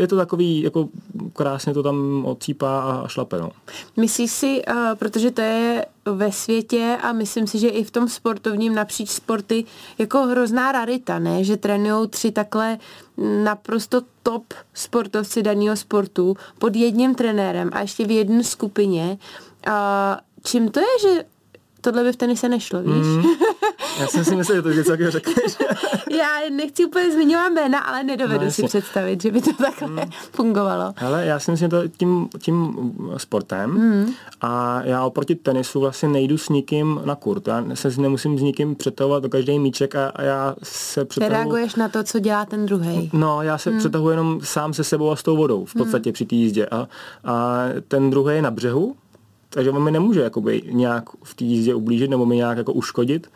je 0.00 0.06
to 0.06 0.16
takový, 0.16 0.62
jako 0.62 0.88
krásně 1.32 1.74
to 1.74 1.82
tam 1.82 2.24
odcípá 2.26 2.80
a, 2.80 2.92
a 2.92 3.08
šlape, 3.08 3.38
no. 3.38 3.50
Myslíš 3.96 4.30
si, 4.30 4.62
uh, 4.70 4.94
protože 4.98 5.30
to 5.30 5.40
je 5.40 5.84
ve 6.14 6.32
světě 6.32 6.98
a 7.02 7.12
myslím 7.12 7.46
si, 7.46 7.58
že 7.58 7.68
i 7.68 7.84
v 7.84 7.90
tom 7.90 8.08
sportovním 8.08 8.74
napříč 8.74 9.10
sporty 9.10 9.64
jako 9.98 10.22
hrozná 10.22 10.72
rarita, 10.72 11.18
ne? 11.18 11.44
Že 11.44 11.56
trénují 11.56 12.08
tři 12.08 12.32
takhle 12.32 12.78
naprosto 13.44 14.02
top 14.22 14.44
sportovci 14.74 15.42
daného 15.42 15.76
sportu 15.76 16.36
pod 16.58 16.76
jedním 16.76 17.14
trenérem 17.14 17.70
a 17.72 17.80
ještě 17.80 18.04
v 18.06 18.10
jedné 18.10 18.44
skupině. 18.44 19.18
A 19.66 20.18
čím 20.44 20.70
to 20.70 20.80
je, 20.80 20.86
že 21.02 21.24
tohle 21.80 22.04
by 22.04 22.12
v 22.12 22.16
tenise 22.16 22.48
nešlo, 22.48 22.82
víš? 22.82 23.06
Mm. 23.06 23.22
Já 24.00 24.06
jsem 24.06 24.24
si 24.24 24.36
myslel, 24.36 24.56
že 24.56 24.62
to 24.62 24.68
něco 24.68 24.90
takového 24.90 25.10
řekneš. 25.10 25.56
Já 26.18 26.50
nechci 26.50 26.84
úplně 26.84 27.12
zmiňovat 27.12 27.52
jména, 27.52 27.78
ale 27.78 28.04
nedovedu 28.04 28.44
No, 28.44 28.50
si 28.50 28.62
představit, 28.62 29.22
že 29.22 29.30
by 29.30 29.40
to 29.40 29.52
takhle 29.52 29.88
mm. 29.88 30.10
fungovalo. 30.32 30.92
Hele, 30.96 31.26
já 31.26 31.38
si 31.38 31.50
myslím, 31.50 31.70
že 31.70 31.76
to 31.76 31.88
tím, 31.88 32.28
tím 32.38 32.76
sportem 33.16 33.70
mm. 33.70 34.12
a 34.40 34.82
já 34.84 35.04
oproti 35.04 35.34
tenisu 35.34 35.80
vlastně 35.80 36.08
nejdu 36.08 36.38
s 36.38 36.48
nikým 36.48 37.00
na 37.04 37.14
kurt. 37.14 37.48
Já 37.48 37.64
se 37.74 38.00
nemusím 38.00 38.38
s 38.38 38.42
nikým 38.42 38.74
přetahovat 38.74 39.22
do 39.22 39.28
každý 39.28 39.58
míček 39.58 39.94
a, 39.94 40.08
a 40.08 40.22
já 40.22 40.54
se 40.62 41.04
přetahuji. 41.04 41.36
Reaguješ 41.36 41.74
na 41.74 41.88
to, 41.88 42.02
co 42.02 42.18
dělá 42.18 42.44
ten 42.44 42.66
druhý. 42.66 43.10
No, 43.12 43.42
já 43.42 43.58
se 43.58 43.70
hmm. 43.70 43.78
přetahuji 43.78 44.12
jenom 44.12 44.40
sám 44.42 44.74
se 44.74 44.84
sebou 44.84 45.10
a 45.10 45.16
s 45.16 45.22
tou 45.22 45.36
vodou 45.36 45.64
v 45.64 45.74
podstatě 45.74 46.10
hmm. 46.10 46.14
při 46.14 46.26
té 46.26 46.34
jízdě. 46.34 46.66
A, 46.66 46.88
a 47.24 47.64
ten 47.88 48.10
druhý 48.10 48.34
je 48.34 48.42
na 48.42 48.50
břehu, 48.50 48.96
takže 49.50 49.70
on 49.70 49.82
mi 49.82 49.90
nemůže 49.90 50.20
jakoby 50.20 50.62
nějak 50.70 51.04
v 51.24 51.34
té 51.34 51.44
jízdě 51.44 51.74
ublížit 51.74 52.10
nebo 52.10 52.26
mi 52.26 52.36
nějak 52.36 52.58
jako 52.58 52.72
uškodit. 52.72 53.26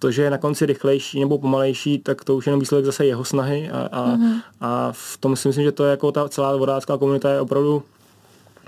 To, 0.00 0.10
že 0.10 0.22
je 0.22 0.30
na 0.30 0.38
konci 0.38 0.66
rychlejší 0.66 1.20
nebo 1.20 1.38
pomalejší, 1.38 1.98
tak 1.98 2.24
to 2.24 2.36
už 2.36 2.46
je 2.46 2.50
jenom 2.50 2.60
výsledek 2.60 2.84
zase 2.84 3.06
jeho 3.06 3.24
snahy 3.24 3.70
a, 3.70 3.88
a, 3.92 4.02
hmm. 4.04 4.40
a 4.60 4.88
v 4.92 5.16
tom 5.20 5.36
si 5.36 5.48
myslím, 5.48 5.64
že 5.64 5.72
to 5.72 5.84
je 5.84 5.90
jako 5.90 6.12
ta 6.12 6.28
celá 6.28 6.56
vodácká 6.56 6.96
komunita 6.96 7.30
je 7.30 7.40
opravdu 7.40 7.82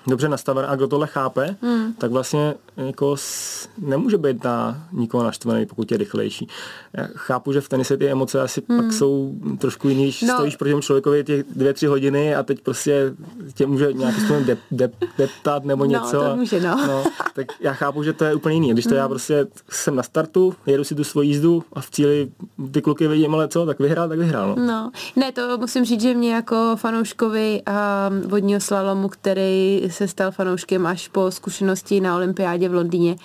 dobře 0.07 0.29
nastavená 0.29 0.69
a 0.69 0.77
kdo 0.77 0.89
tohle 0.89 1.07
chápe, 1.07 1.57
hmm. 1.63 1.93
tak 1.93 2.11
vlastně 2.11 2.55
jako 2.77 3.17
s, 3.17 3.69
nemůže 3.79 4.19
být 4.19 4.45
na 4.45 4.85
nikoho 4.93 5.25
naštvaný, 5.25 5.67
pokud 5.67 5.93
je 5.93 5.99
rychlejší. 5.99 6.49
Já 6.97 7.09
chápu, 7.15 7.53
že 7.53 7.61
v 7.61 7.69
tenise 7.69 7.97
ty 7.97 8.09
emoce 8.11 8.41
asi 8.41 8.63
hmm. 8.69 8.83
pak 8.83 8.93
jsou 8.93 9.33
trošku 9.59 9.89
jiný, 9.89 10.03
když 10.05 10.23
No. 10.23 10.29
no. 10.29 10.35
stojíš 10.35 10.57
proti 10.57 10.71
tomu 10.71 10.83
člověkovi 10.83 11.25
těch 11.25 11.43
dvě, 11.57 11.73
tři 11.73 11.87
hodiny 11.87 12.35
a 12.35 12.43
teď 12.43 12.61
prostě 12.61 13.15
tě 13.55 13.67
může 13.67 13.93
nějakým 13.93 14.19
způsobem 14.21 14.45
dep, 14.45 14.59
dep, 14.71 14.95
deptat 15.19 15.65
nebo 15.65 15.85
No, 15.85 15.91
něco. 15.91 16.11
to 16.11 16.25
a- 16.25 16.35
může, 16.35 16.61
no. 16.61 16.87
no. 16.87 17.05
Tak 17.35 17.47
já 17.61 17.73
chápu, 17.73 18.03
že 18.03 18.13
to 18.13 18.25
je 18.25 18.35
úplně 18.35 18.55
jiný. 18.55 18.71
Když 18.73 18.85
to 18.87 18.95
já 18.95 19.09
prostě 19.09 19.47
jsem 19.71 19.97
na 19.97 20.03
startu, 20.03 20.55
jedu 20.67 20.85
si 20.85 20.95
tu 20.95 21.05
svoji 21.05 21.29
jízdu 21.29 21.65
a 21.73 21.81
v 21.81 21.91
cíli 21.91 22.29
ty 22.71 22.83
kluky 22.83 23.09
vidím, 23.09 23.35
ale 23.35 23.49
co, 23.49 23.67
tak 23.67 23.79
vyhrál, 23.79 24.09
tak 24.09 24.19
vyhrál. 24.19 24.55
No. 24.59 24.67
No, 24.67 24.91
ne, 25.17 25.33
to 25.33 25.59
musím 25.59 25.85
říct, 25.85 26.01
že 26.01 26.15
mě 26.15 26.35
jako 26.35 26.77
fanouškovi 26.77 27.63
um, 27.69 28.31
vodního 28.31 28.61
slalomu, 28.61 29.09
který 29.09 29.83
se 29.93 30.09
stal 30.09 30.31
fanouškem 30.31 30.87
až 30.87 31.09
po 31.09 31.31
zkušenosti 31.31 32.01
na 32.01 32.17
olympiádě 32.17 32.69
v 32.69 32.75
Londýně 32.75 33.17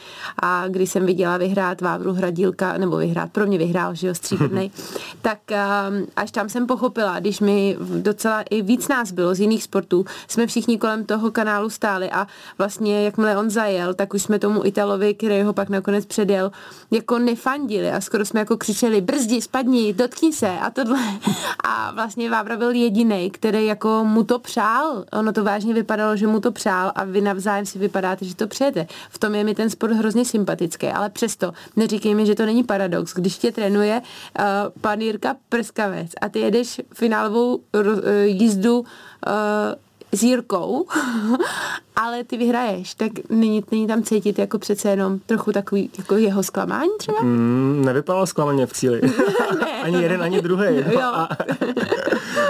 a 0.41 0.67
když 0.67 0.91
jsem 0.91 1.05
viděla 1.05 1.37
vyhrát 1.37 1.81
Vávru 1.81 2.13
Hradílka, 2.13 2.77
nebo 2.77 2.97
vyhrát, 2.97 3.31
pro 3.31 3.45
mě 3.45 3.57
vyhrál, 3.57 3.95
že 3.95 4.07
jo, 4.07 4.15
stříbrnej, 4.15 4.71
tak 5.21 5.39
um, 5.51 6.07
až 6.15 6.31
tam 6.31 6.49
jsem 6.49 6.67
pochopila, 6.67 7.19
když 7.19 7.39
mi 7.39 7.77
docela 7.79 8.41
i 8.41 8.61
víc 8.61 8.87
nás 8.87 9.11
bylo 9.11 9.35
z 9.35 9.39
jiných 9.39 9.63
sportů, 9.63 10.05
jsme 10.27 10.47
všichni 10.47 10.77
kolem 10.77 11.05
toho 11.05 11.31
kanálu 11.31 11.69
stáli 11.69 12.11
a 12.11 12.27
vlastně 12.57 13.03
jakmile 13.03 13.37
on 13.37 13.49
zajel, 13.49 13.93
tak 13.93 14.13
už 14.13 14.21
jsme 14.21 14.39
tomu 14.39 14.65
Italovi, 14.65 15.13
který 15.13 15.41
ho 15.41 15.53
pak 15.53 15.69
nakonec 15.69 16.05
předjel, 16.05 16.51
jako 16.91 17.19
nefandili 17.19 17.91
a 17.91 18.01
skoro 18.01 18.25
jsme 18.25 18.39
jako 18.39 18.57
křičeli 18.57 19.01
brzdi, 19.01 19.41
spadni, 19.41 19.93
dotkni 19.93 20.33
se 20.33 20.49
a 20.49 20.69
tohle. 20.69 20.99
A 21.63 21.91
vlastně 21.91 22.29
Vávra 22.29 22.57
byl 22.57 22.71
jediný, 22.71 23.31
který 23.31 23.65
jako 23.65 24.03
mu 24.03 24.23
to 24.23 24.39
přál. 24.39 25.05
Ono 25.13 25.33
to 25.33 25.43
vážně 25.43 25.73
vypadalo, 25.73 26.15
že 26.15 26.27
mu 26.27 26.39
to 26.39 26.51
přál 26.57 26.91
a 26.95 27.03
vy 27.03 27.21
navzájem 27.21 27.65
si 27.65 27.79
vypadáte, 27.79 28.25
že 28.25 28.35
to 28.35 28.47
přejete. 28.47 28.87
V 29.09 29.17
tom 29.19 29.35
je 29.35 29.43
mi 29.43 29.55
ten 29.55 29.69
sport 29.69 29.93
hrozně 29.93 30.25
sympatický, 30.25 30.87
ale 30.87 31.09
přesto 31.09 31.53
neříkej 31.75 32.15
mi, 32.15 32.25
že 32.25 32.35
to 32.35 32.45
není 32.45 32.63
paradox. 32.63 33.13
Když 33.13 33.37
tě 33.37 33.51
trénuje 33.51 34.01
uh, 34.01 34.45
pan 34.81 35.01
Jirka 35.01 35.35
Prskavec 35.49 36.11
a 36.21 36.29
ty 36.29 36.39
jedeš 36.39 36.81
finálovou 36.93 37.55
uh, 37.55 37.61
jízdu 38.23 38.79
uh, 38.79 38.85
s 40.11 40.23
Jirkou, 40.23 40.85
ale 41.95 42.23
ty 42.23 42.37
vyhraješ, 42.37 42.93
tak 42.93 43.11
není, 43.29 43.63
není 43.71 43.87
tam 43.87 44.03
cítit 44.03 44.39
jako 44.39 44.59
přece 44.59 44.89
jenom 44.89 45.19
trochu 45.19 45.51
takový 45.51 45.89
jako 45.97 46.15
jeho 46.15 46.43
zklamání 46.43 46.89
třeba? 46.97 47.21
Mm, 47.21 47.81
nevypadalo 47.85 48.25
zklamaně 48.27 48.65
v 48.65 48.73
cíli. 48.73 49.01
ani 49.83 50.03
jeden, 50.03 50.21
ani 50.21 50.41
druhý. 50.41 50.65
Jo. 50.91 50.99
A, 51.01 51.29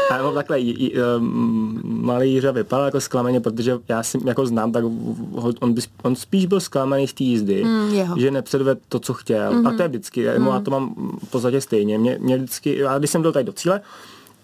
a 0.09 0.17
jenom 0.17 0.33
takhle, 0.33 0.59
j, 0.59 0.83
j, 0.83 0.91
um, 1.17 1.81
malý 1.83 2.33
Jiřa 2.33 2.51
vypadal 2.51 2.85
jako 2.85 3.01
zklamaně, 3.01 3.39
protože 3.39 3.77
já 3.87 4.03
si 4.03 4.17
jako 4.25 4.45
znám, 4.45 4.71
tak 4.71 4.83
ho, 5.31 5.53
on, 5.59 5.73
by, 5.73 5.81
on 6.03 6.15
spíš 6.15 6.45
byl 6.45 6.59
zklamaný 6.59 7.07
z 7.07 7.13
té 7.13 7.23
jízdy, 7.23 7.63
Mm, 7.63 7.93
jeho. 7.93 8.19
že 8.19 8.31
nepředvedl 8.31 8.81
to, 8.89 8.99
co 8.99 9.13
chtěl. 9.13 9.51
Mm-hmm. 9.53 9.67
A 9.67 9.73
to 9.77 9.81
je 9.81 9.87
vždycky, 9.87 10.21
já, 10.21 10.33
já 10.33 10.59
to 10.59 10.71
mám 10.71 10.95
v 11.27 11.29
podstatě 11.31 11.61
stejně. 11.61 11.97
Mě, 11.97 12.17
mě 12.21 12.37
vždycky, 12.37 12.77
já 12.77 12.97
když 12.97 13.09
jsem 13.11 13.21
byl 13.21 13.31
tady 13.31 13.45
do 13.45 13.53
cíle, 13.53 13.81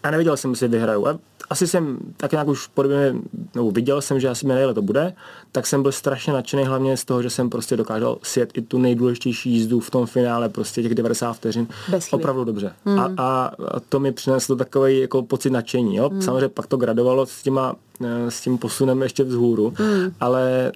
a 0.04 0.12
nevěděl 0.12 0.38
jsem, 0.38 0.52
jestli 0.52 0.68
vyhraju. 0.68 1.08
A 1.08 1.20
asi 1.50 1.68
jsem 1.68 1.98
tak 2.18 2.32
nějak 2.32 2.48
už 2.48 2.68
podobně, 2.68 3.16
nebo 3.56 3.72
viděl 3.72 4.02
jsem, 4.02 4.20
že 4.20 4.30
asi 4.30 4.48
medaile 4.48 4.74
to 4.74 4.82
bude, 4.82 5.14
tak 5.52 5.68
jsem 5.68 5.82
byl 5.82 5.92
strašně 5.92 6.34
nadšený 6.34 6.64
hlavně 6.64 6.98
z 6.98 7.06
toho, 7.06 7.22
že 7.22 7.30
jsem 7.30 7.50
prostě 7.50 7.78
dokázal 7.78 8.18
sjet 8.24 8.58
i 8.58 8.62
tu 8.62 8.78
nejdůležitější 8.78 9.52
jízdu 9.52 9.80
v 9.80 9.90
tom 9.90 10.06
finále, 10.06 10.50
prostě 10.50 10.82
těch 10.82 10.96
90 10.96 11.34
vteřin. 11.34 11.68
Opravdu 12.12 12.44
dobře. 12.44 12.74
Mm. 12.86 13.00
A, 13.00 13.12
a, 13.18 13.52
a, 13.72 13.80
to 13.80 14.00
mi 14.00 14.12
přineslo 14.12 14.56
takový 14.56 15.00
jako 15.00 15.24
pocit 15.24 15.50
nadšení. 15.50 15.96
Jo? 15.96 16.10
Mm. 16.10 16.22
Samozřejmě 16.22 16.50
pak 16.50 16.68
to 16.68 16.78
gradovalo 16.78 17.26
s, 17.26 17.44
těma, 17.44 17.76
eh, 18.06 18.32
s 18.32 18.42
tím 18.42 18.58
posunem 18.58 19.02
ještě 19.02 19.24
vzhůru, 19.24 19.74
mm. 19.80 20.14
ale 20.20 20.72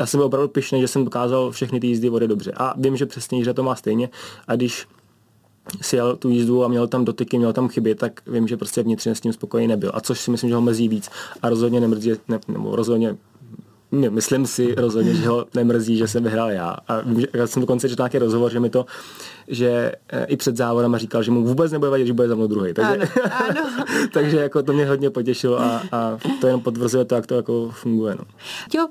já 0.00 0.06
jsem 0.06 0.18
byl 0.18 0.26
opravdu 0.26 0.48
pišný, 0.48 0.80
že 0.80 0.88
jsem 0.88 1.04
dokázal 1.04 1.50
všechny 1.50 1.80
ty 1.80 1.86
jízdy 1.86 2.08
vody 2.08 2.28
dobře. 2.28 2.52
A 2.56 2.74
vím, 2.76 2.96
že 2.96 3.06
přesně 3.06 3.38
Jiře 3.38 3.54
to 3.54 3.62
má 3.62 3.76
stejně. 3.76 4.08
A 4.48 4.56
když 4.56 4.86
si 5.80 5.96
jel 5.96 6.16
tu 6.16 6.28
jízdu 6.28 6.64
a 6.64 6.68
měl 6.68 6.88
tam 6.88 7.04
dotyky, 7.04 7.38
měl 7.38 7.52
tam 7.52 7.68
chyby, 7.68 7.94
tak 7.94 8.20
vím, 8.26 8.48
že 8.48 8.56
prostě 8.56 8.82
vnitřně 8.82 9.14
s 9.14 9.20
tím 9.20 9.32
spokojený 9.32 9.68
nebyl. 9.68 9.90
A 9.94 10.00
což 10.00 10.20
si 10.20 10.30
myslím, 10.30 10.50
že 10.50 10.54
ho 10.54 10.60
mrzí 10.60 10.88
víc. 10.88 11.10
A 11.42 11.48
rozhodně 11.48 11.80
nemrzí, 11.80 12.12
ne, 12.28 12.40
nebo 12.48 12.76
rozhodně 12.76 13.16
ne, 13.92 14.10
myslím 14.10 14.46
si 14.46 14.74
rozhodně, 14.74 15.14
že 15.14 15.28
ho 15.28 15.46
nemrzí, 15.54 15.96
že 15.96 16.08
jsem 16.08 16.24
vyhrál 16.24 16.50
já. 16.50 16.76
A 16.88 17.02
já 17.34 17.46
jsem 17.46 17.60
dokonce 17.60 17.88
četl 17.88 18.02
nějaký 18.02 18.18
rozhovor, 18.18 18.52
že 18.52 18.60
mi 18.60 18.70
to, 18.70 18.86
že 19.48 19.92
e, 20.08 20.24
i 20.24 20.36
před 20.36 20.56
závodem 20.56 20.96
říkal, 20.96 21.22
že 21.22 21.30
mu 21.30 21.44
vůbec 21.44 21.72
nebude 21.72 21.90
vadit, 21.90 22.06
že 22.06 22.12
bude 22.12 22.28
za 22.28 22.34
mnou 22.34 22.46
druhý. 22.46 22.74
Takže, 22.74 23.08
ano, 23.30 23.62
ano. 23.78 23.84
takže 24.12 24.36
jako 24.36 24.62
to 24.62 24.72
mě 24.72 24.86
hodně 24.86 25.10
potěšilo 25.10 25.60
a, 25.60 25.82
a 25.92 26.18
to 26.40 26.46
jenom 26.46 26.60
potvrzuje 26.60 27.04
to, 27.04 27.14
jak 27.14 27.26
to 27.26 27.34
jako 27.34 27.70
funguje. 27.70 28.14
No. 28.18 28.24
Jo, 28.74 28.88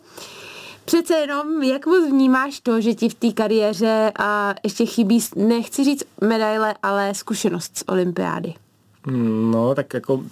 Přece 0.89 1.13
jenom, 1.13 1.63
jak 1.63 1.85
moc 1.85 2.09
vnímáš 2.09 2.59
to, 2.59 2.81
že 2.81 2.93
ti 2.93 3.09
v 3.09 3.13
té 3.13 3.31
kariéře 3.31 4.11
a 4.19 4.55
ještě 4.63 4.85
chybí, 4.85 5.19
nechci 5.35 5.83
říct 5.83 6.03
medaile, 6.21 6.75
ale 6.83 7.13
zkušenost 7.15 7.77
z 7.77 7.83
olympiády? 7.87 8.53
No, 9.51 9.75
tak 9.75 9.93
jako 9.93 10.23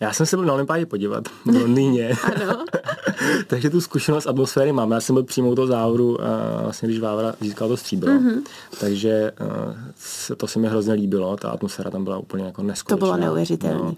já 0.00 0.12
jsem 0.12 0.26
se 0.26 0.36
byl 0.36 0.44
na 0.44 0.52
olympiádě 0.52 0.86
podívat 0.86 1.24
v 1.44 1.56
Londýně. 1.60 2.16
ano. 2.22 2.64
Takže 3.46 3.70
tu 3.70 3.80
zkušenost 3.80 4.26
atmosféry 4.26 4.72
mám. 4.72 4.90
Já 4.90 5.00
jsem 5.00 5.14
byl 5.14 5.22
přímo 5.22 5.50
u 5.50 5.54
toho 5.54 5.66
závodu, 5.66 6.18
vlastně 6.62 6.88
když 6.88 7.00
Vávra 7.00 7.34
získal 7.40 7.68
to 7.68 7.76
stříbro. 7.76 8.12
Mm-hmm. 8.12 8.42
Takže 8.80 9.32
uh, 9.40 10.36
to 10.36 10.46
se 10.46 10.58
mi 10.58 10.68
hrozně 10.68 10.92
líbilo. 10.92 11.36
Ta 11.36 11.50
atmosféra 11.50 11.90
tam 11.90 12.04
byla 12.04 12.18
úplně 12.18 12.44
jako 12.44 12.62
neskutečná. 12.62 12.96
To 12.96 13.04
bylo 13.06 13.16
neuvěřitelné. 13.16 13.78
No. 13.78 13.94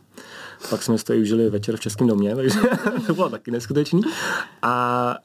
Pak 0.71 0.83
jsme 0.83 0.99
to 0.99 1.13
užili 1.13 1.51
večer 1.51 1.77
v 1.77 1.81
Českém 1.81 2.07
domě, 2.07 2.37
takže 2.37 2.59
to 3.07 3.15
bylo 3.15 3.31
taky 3.31 3.51
neskutečný. 3.51 4.01
A 4.63 5.17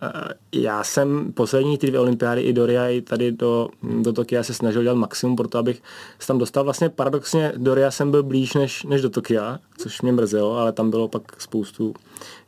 já 0.52 0.84
jsem 0.84 1.34
poslední 1.34 1.78
ty 1.78 1.88
dvě 1.88 2.00
olympiády 2.00 2.42
i 2.42 2.54
do 2.54 2.66
Ria, 2.66 2.88
i 2.88 3.02
tady 3.02 3.32
do, 3.32 3.70
do 4.02 4.14
Tokia 4.14 4.44
se 4.44 4.54
snažil 4.54 4.84
dělat 4.84 4.96
maximum 4.96 5.36
pro 5.36 5.48
to, 5.48 5.58
abych 5.58 5.84
se 6.20 6.28
tam 6.28 6.38
dostal. 6.38 6.64
Vlastně 6.64 6.90
paradoxně 6.90 7.54
do 7.58 7.76
Ria 7.76 7.92
jsem 7.92 8.12
byl 8.12 8.24
blíž 8.24 8.54
než, 8.54 8.84
než 8.84 9.02
do 9.02 9.10
Tokia, 9.10 9.60
což 9.78 10.02
mě 10.02 10.12
mrzelo, 10.12 10.58
ale 10.58 10.72
tam 10.72 10.90
bylo 10.90 11.08
pak 11.08 11.42
spoustu 11.42 11.94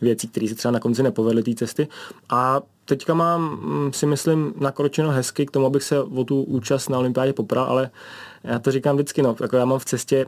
věcí, 0.01 0.27
které 0.27 0.47
se 0.47 0.55
třeba 0.55 0.71
na 0.71 0.79
konci 0.79 1.03
nepovedly 1.03 1.43
té 1.43 1.53
cesty. 1.55 1.87
A 2.29 2.61
teďka 2.85 3.13
mám, 3.13 3.41
mm, 3.41 3.93
si 3.93 4.05
myslím, 4.05 4.53
nakročeno 4.59 5.11
hezky 5.11 5.45
k 5.45 5.51
tomu, 5.51 5.65
abych 5.65 5.83
se 5.83 5.99
o 5.99 6.23
tu 6.23 6.43
účast 6.43 6.89
na 6.89 6.97
olympiádě 6.97 7.33
popral, 7.33 7.65
ale 7.65 7.89
já 8.43 8.59
to 8.59 8.71
říkám 8.71 8.95
vždycky, 8.95 9.21
no, 9.21 9.35
jako 9.41 9.57
já 9.57 9.65
mám 9.65 9.79
v 9.79 9.85
cestě 9.85 10.25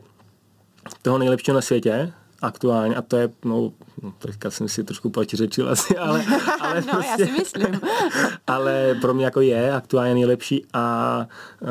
toho 1.01 1.17
nejlepšího 1.17 1.55
na 1.55 1.61
světě, 1.61 2.13
aktuálně 2.45 2.95
a 2.95 3.01
to 3.01 3.17
je, 3.17 3.29
no, 3.45 3.71
no 4.03 4.13
teďka 4.19 4.51
jsem 4.51 4.69
si 4.69 4.83
trošku 4.83 5.09
protiřečil 5.09 5.69
asi, 5.69 5.97
ale, 5.97 6.25
ale 6.59 6.81
no, 6.81 6.87
prostě, 6.93 7.21
já 7.21 7.27
si 7.27 7.31
myslím. 7.31 7.81
ale 8.47 8.95
pro 9.01 9.13
mě 9.13 9.25
jako 9.25 9.41
je 9.41 9.73
aktuálně 9.73 10.13
nejlepší 10.13 10.65
a 10.73 11.27
uh, 11.61 11.69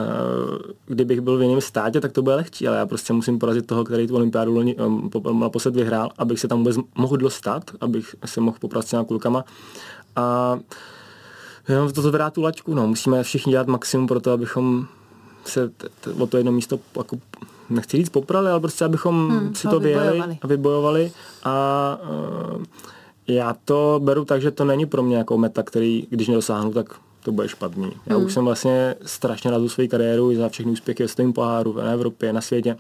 kdybych 0.87 1.21
byl 1.21 1.39
v 1.39 1.43
jiném 1.43 1.61
státě, 1.61 2.01
tak 2.01 2.13
to 2.13 2.23
bude 2.23 2.37
lehčí, 2.37 2.69
ale 2.69 2.77
já 2.77 2.87
prostě 2.87 3.13
musím 3.13 3.39
porazit 3.39 3.67
toho, 3.67 3.85
který 3.85 4.07
tu 4.07 4.17
olympiádu 4.17 4.55
um, 4.55 5.11
naposled 5.41 5.77
vyhrál, 5.77 6.11
abych 6.19 6.41
se 6.41 6.49
tam 6.49 6.59
vůbec 6.59 6.77
mohl 6.95 7.17
dostat, 7.17 7.71
abych 7.81 8.17
se 8.25 8.41
mohl 8.41 8.57
poprat 8.61 8.87
s 8.87 8.91
těma 8.91 9.05
klukama 9.05 9.45
a 10.17 10.59
jenom 11.69 11.93
to 11.93 12.03
zvedá 12.03 12.31
tu 12.31 12.43
laťku, 12.43 12.75
no, 12.75 12.87
musíme 12.87 13.23
všichni 13.23 13.51
dělat 13.51 13.67
maximum 13.67 14.07
pro 14.07 14.21
to, 14.21 14.33
abychom 14.33 14.87
se 15.45 15.69
t- 15.69 15.89
t- 16.01 16.11
o 16.11 16.27
to 16.27 16.37
jedno 16.37 16.53
místo 16.53 16.79
jako 16.97 17.17
nechci 17.71 17.97
říct 17.97 18.09
poprali, 18.09 18.51
ale 18.51 18.61
prostě 18.61 18.85
abychom 18.85 19.31
hmm, 19.31 19.55
si 19.55 19.69
to 19.69 19.81
vyjeli 19.81 20.23
a 20.43 20.47
vybojovali 20.47 21.13
a 21.45 21.99
uh, 22.57 22.63
já 23.29 23.57
to 23.65 24.01
beru 24.05 24.25
tak, 24.25 24.43
že 24.43 24.51
to 24.51 24.65
není 24.65 24.87
pro 24.87 25.03
mě 25.03 25.17
jako 25.17 25.39
meta, 25.39 25.63
který, 25.63 26.07
když 26.11 26.29
nedosáhnu, 26.29 26.73
tak 26.73 26.87
to 27.25 27.33
bude 27.33 27.49
špatný. 27.49 27.93
Já 28.07 28.17
hmm. 28.17 28.25
už 28.25 28.35
jsem 28.35 28.45
vlastně 28.45 28.95
strašně 29.07 29.51
rád 29.51 29.69
svou 29.69 29.89
kariéru 29.89 30.35
za 30.35 30.49
všechny 30.49 30.73
úspěchy 30.73 31.07
v 31.07 31.11
svém 31.11 31.33
poháru 31.33 31.73
v 31.73 31.81
Evropě, 31.81 32.33
na 32.33 32.41
světě. 32.41 32.77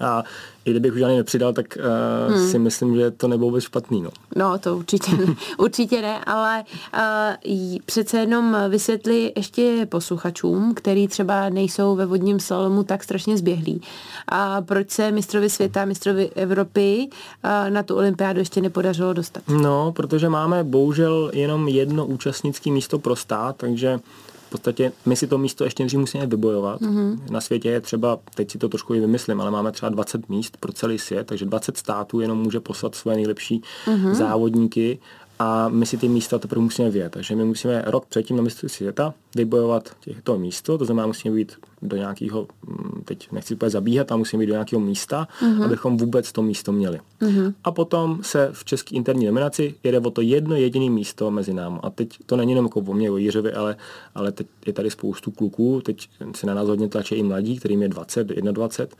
A 0.00 0.24
i 0.64 0.70
kdybych 0.70 0.94
už 0.94 1.02
ani 1.02 1.16
nepřidal, 1.16 1.52
tak 1.52 1.66
uh, 1.78 2.34
hmm. 2.34 2.50
si 2.50 2.58
myslím, 2.58 2.96
že 2.96 3.10
to 3.10 3.28
nebylo 3.28 3.48
vůbec 3.48 3.64
špatný. 3.64 4.02
No, 4.02 4.10
no 4.36 4.58
to 4.58 4.76
určitě, 4.76 5.12
určitě 5.58 6.02
ne, 6.02 6.24
ale 6.24 6.64
uh, 6.94 7.78
přece 7.86 8.18
jenom 8.18 8.56
vysvětli 8.68 9.32
ještě 9.36 9.86
posluchačům, 9.88 10.74
který 10.74 11.08
třeba 11.08 11.48
nejsou 11.48 11.96
ve 11.96 12.06
vodním 12.06 12.40
slalomu 12.40 12.82
tak 12.82 13.04
strašně 13.04 13.36
zběhlí. 13.36 13.80
A 14.28 14.62
proč 14.62 14.90
se 14.90 15.10
mistrovi 15.10 15.50
světa, 15.50 15.84
mistrovi 15.84 16.30
Evropy 16.34 17.08
uh, 17.08 17.70
na 17.70 17.82
tu 17.82 17.96
olympiádu 17.96 18.38
ještě 18.38 18.60
nepodařilo 18.60 19.12
dostat? 19.12 19.42
No, 19.48 19.92
protože 19.92 20.28
máme 20.28 20.64
bohužel 20.64 21.30
jenom 21.34 21.68
jedno 21.68 22.06
účastnické 22.06 22.70
místo 22.70 22.98
pro 22.98 23.16
stát, 23.16 23.56
takže 23.56 23.98
v 24.46 24.50
podstatě 24.50 24.92
my 25.06 25.16
si 25.16 25.26
to 25.26 25.38
místo 25.38 25.64
ještě 25.64 25.82
nejdřív 25.82 26.00
musíme 26.00 26.26
vybojovat. 26.26 26.80
Mm-hmm. 26.80 27.30
Na 27.30 27.40
světě 27.40 27.68
je 27.68 27.80
třeba, 27.80 28.18
teď 28.34 28.50
si 28.50 28.58
to 28.58 28.68
trošku 28.68 28.94
i 28.94 29.00
vymyslím, 29.00 29.40
ale 29.40 29.50
máme 29.50 29.72
třeba 29.72 29.88
20 29.90 30.28
míst 30.28 30.56
pro 30.56 30.72
celý 30.72 30.98
svět, 30.98 31.26
takže 31.26 31.44
20 31.44 31.76
států 31.76 32.20
jenom 32.20 32.38
může 32.38 32.60
poslat 32.60 32.94
svoje 32.94 33.16
nejlepší 33.16 33.62
mm-hmm. 33.86 34.14
závodníky 34.14 34.98
a 35.38 35.68
my 35.68 35.86
si 35.86 35.96
ty 35.96 36.08
místa 36.08 36.38
teprve 36.38 36.62
musíme 36.62 36.90
vědět. 36.90 37.12
Takže 37.12 37.36
my 37.36 37.44
musíme 37.44 37.82
rok 37.86 38.06
předtím 38.06 38.36
na 38.36 38.42
mistrovství 38.42 38.76
světa 38.76 39.14
vybojovat 39.34 39.96
těchto 40.00 40.38
místo, 40.38 40.78
to 40.78 40.84
znamená 40.84 41.06
musíme 41.06 41.34
být 41.34 41.52
do 41.82 41.96
nějakého, 41.96 42.46
mm, 42.66 43.02
teď 43.04 43.32
nechci 43.32 43.54
úplně 43.54 43.70
zabíhat, 43.70 44.12
a 44.12 44.16
musíme 44.16 44.40
být 44.40 44.46
do 44.46 44.52
nějakého 44.52 44.80
místa, 44.80 45.28
mm-hmm. 45.40 45.64
abychom 45.64 45.96
vůbec 45.96 46.32
to 46.32 46.42
místo 46.42 46.72
měli. 46.72 47.00
Mm-hmm. 47.20 47.54
A 47.64 47.70
potom 47.70 48.18
se 48.22 48.50
v 48.52 48.64
české 48.64 48.96
interní 48.96 49.26
nominaci 49.26 49.74
jede 49.84 50.00
o 50.00 50.10
to 50.10 50.20
jedno 50.20 50.56
jediné 50.56 50.90
místo 50.90 51.30
mezi 51.30 51.54
námi. 51.54 51.78
A 51.82 51.90
teď 51.90 52.08
to 52.26 52.36
není 52.36 52.52
jenom 52.52 52.64
jako 52.64 52.80
o 52.80 52.94
mě, 52.94 53.10
o 53.10 53.16
Jiřovi, 53.16 53.52
ale, 53.52 53.76
ale 54.14 54.32
teď 54.32 54.46
je 54.66 54.72
tady 54.72 54.90
spoustu 54.90 55.30
kluků, 55.30 55.80
teď 55.84 56.08
se 56.36 56.46
na 56.46 56.54
nás 56.54 56.68
hodně 56.68 56.88
tlačí 56.88 57.14
i 57.14 57.22
mladí, 57.22 57.58
kterým 57.58 57.82
je 57.82 57.88
20, 57.88 58.26
21 58.26 58.96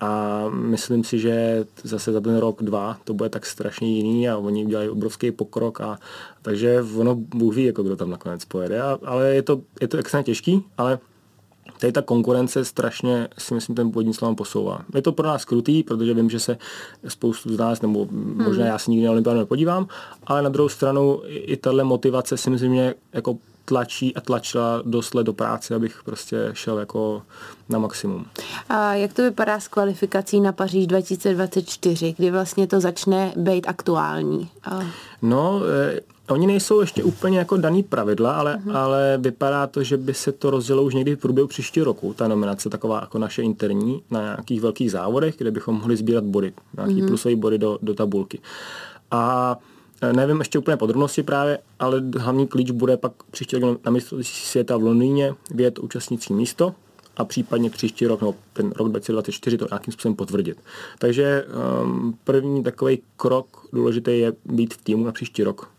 a 0.00 0.44
myslím 0.48 1.04
si, 1.04 1.18
že 1.18 1.64
zase 1.82 2.12
za 2.12 2.20
ten 2.20 2.36
rok, 2.36 2.62
dva 2.62 2.98
to 3.04 3.14
bude 3.14 3.28
tak 3.28 3.46
strašně 3.46 3.96
jiný 3.96 4.28
a 4.28 4.36
oni 4.36 4.64
udělají 4.64 4.88
obrovský 4.88 5.30
pokrok 5.30 5.80
a 5.80 5.98
takže 6.42 6.84
ono 6.96 7.14
Bůh 7.14 7.54
ví, 7.54 7.64
jako 7.64 7.82
kdo 7.82 7.96
tam 7.96 8.10
nakonec 8.10 8.44
pojede, 8.44 8.82
a, 8.82 8.98
ale 9.04 9.34
je 9.34 9.42
to, 9.42 9.60
je 9.80 9.88
to 9.88 9.98
extrémně 9.98 10.24
těžký, 10.24 10.64
ale 10.78 10.98
tady 11.80 11.92
ta 11.92 12.02
konkurence 12.02 12.64
strašně 12.64 13.28
si 13.38 13.54
myslím 13.54 13.76
ten 13.76 13.90
původní 13.90 14.14
slalom 14.14 14.36
posouvá. 14.36 14.84
Je 14.94 15.02
to 15.02 15.12
pro 15.12 15.26
nás 15.26 15.44
krutý, 15.44 15.82
protože 15.82 16.14
vím, 16.14 16.30
že 16.30 16.40
se 16.40 16.58
spoustu 17.08 17.54
z 17.54 17.58
nás, 17.58 17.82
nebo 17.82 18.08
možná 18.34 18.64
hmm. 18.64 18.72
já 18.72 18.78
si 18.78 18.90
nikdy 18.90 19.06
na 19.06 19.12
olympiádu 19.12 19.38
nepodívám, 19.38 19.88
ale 20.26 20.42
na 20.42 20.48
druhou 20.48 20.68
stranu 20.68 21.20
i, 21.26 21.36
i 21.36 21.56
tahle 21.56 21.84
motivace 21.84 22.36
si 22.36 22.50
myslím, 22.50 22.74
že 22.74 22.94
jako 23.12 23.38
tlačí 23.68 24.14
a 24.14 24.20
tlačila 24.20 24.82
dost 24.84 25.14
let 25.14 25.24
do 25.24 25.32
práce, 25.32 25.74
abych 25.74 26.00
prostě 26.04 26.50
šel 26.52 26.78
jako 26.78 27.22
na 27.68 27.78
maximum. 27.78 28.26
A 28.68 28.94
jak 28.94 29.12
to 29.12 29.22
vypadá 29.22 29.60
s 29.60 29.68
kvalifikací 29.68 30.40
na 30.40 30.52
Paříž 30.52 30.86
2024, 30.86 32.14
kdy 32.16 32.30
vlastně 32.30 32.66
to 32.66 32.80
začne 32.80 33.32
být 33.36 33.68
aktuální? 33.68 34.48
A... 34.64 34.80
No, 35.22 35.60
eh, 35.94 36.00
Oni 36.30 36.46
nejsou 36.46 36.80
ještě 36.80 37.04
úplně 37.04 37.38
jako 37.38 37.56
daný 37.56 37.82
pravidla, 37.82 38.32
ale, 38.32 38.56
uh-huh. 38.56 38.76
ale 38.76 39.18
vypadá 39.20 39.66
to, 39.66 39.82
že 39.82 39.96
by 39.96 40.14
se 40.14 40.32
to 40.32 40.50
rozdělo 40.50 40.82
už 40.82 40.94
někdy 40.94 41.16
v 41.16 41.18
průběhu 41.18 41.48
příštího 41.48 41.84
roku, 41.84 42.14
ta 42.14 42.28
nominace 42.28 42.70
taková 42.70 43.00
jako 43.00 43.18
naše 43.18 43.42
interní 43.42 44.02
na 44.10 44.22
nějakých 44.22 44.60
velkých 44.60 44.90
závodech, 44.90 45.34
kde 45.38 45.50
bychom 45.50 45.74
mohli 45.74 45.96
sbírat 45.96 46.24
body, 46.24 46.52
nějaký 46.76 47.02
uh-huh. 47.02 47.08
plusové 47.08 47.36
body 47.36 47.58
do, 47.58 47.78
do 47.82 47.94
tabulky. 47.94 48.40
A 49.10 49.56
nevím 50.12 50.38
ještě 50.38 50.58
úplně 50.58 50.76
podrobnosti 50.76 51.22
právě, 51.22 51.58
ale 51.78 52.02
hlavní 52.18 52.46
klíč 52.46 52.70
bude 52.70 52.96
pak 52.96 53.12
příští 53.30 53.56
rok 53.56 53.84
na 53.84 53.90
mistrovství 53.92 54.24
světa 54.24 54.76
v 54.76 54.82
Londýně 54.82 55.34
vědět 55.50 55.78
účastnící 55.78 56.32
místo 56.32 56.74
a 57.16 57.24
případně 57.24 57.70
příští 57.70 58.06
rok, 58.06 58.22
no 58.22 58.34
ten 58.52 58.72
rok 58.76 58.88
2024 58.88 59.58
to 59.58 59.66
nějakým 59.70 59.92
způsobem 59.92 60.16
potvrdit. 60.16 60.58
Takže 60.98 61.44
um, 61.82 62.18
první 62.24 62.62
takový 62.62 63.02
krok 63.16 63.66
důležitý 63.72 64.18
je 64.18 64.32
být 64.44 64.74
v 64.74 64.84
týmu 64.84 65.04
na 65.04 65.12
příští 65.12 65.42
rok. 65.44 65.70